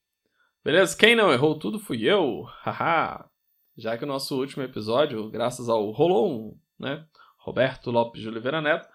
Beleza? 0.62 0.96
Quem 0.96 1.16
não 1.16 1.32
errou 1.32 1.58
tudo 1.58 1.80
fui 1.80 2.04
eu. 2.04 2.44
Haha. 2.62 3.28
Já 3.76 3.96
que 3.96 4.04
o 4.04 4.08
nosso 4.08 4.38
último 4.38 4.62
episódio, 4.62 5.30
graças 5.30 5.68
ao 5.68 5.90
Rolou 5.90 6.30
um, 6.30 6.60
né? 6.78 7.06
Roberto 7.38 7.90
Lopes 7.90 8.20
de 8.20 8.28
Oliveira 8.28 8.60
Neto, 8.60 8.88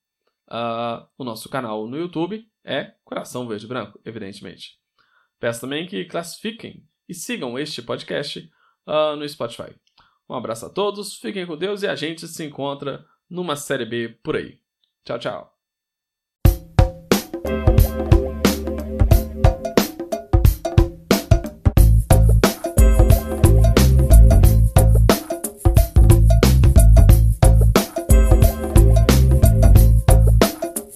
Uh, 0.46 1.08
o 1.16 1.24
nosso 1.24 1.48
canal 1.48 1.86
no 1.86 1.96
YouTube 1.96 2.46
é 2.62 2.92
Coração 3.04 3.48
Verde 3.48 3.66
Branco, 3.66 3.98
evidentemente. 4.04 4.78
Peço 5.40 5.62
também 5.62 5.86
que 5.86 6.04
classifiquem 6.04 6.86
e 7.08 7.14
sigam 7.14 7.58
este 7.58 7.80
podcast 7.80 8.50
uh, 8.86 9.16
no 9.16 9.26
Spotify. 9.26 9.74
Um 10.28 10.34
abraço 10.34 10.66
a 10.66 10.70
todos, 10.70 11.16
fiquem 11.16 11.46
com 11.46 11.56
Deus 11.56 11.82
e 11.82 11.88
a 11.88 11.94
gente 11.94 12.28
se 12.28 12.44
encontra 12.44 13.04
numa 13.28 13.56
série 13.56 13.86
B 13.86 14.08
por 14.22 14.36
aí. 14.36 14.58
Tchau, 15.04 15.18
tchau. 15.18 15.54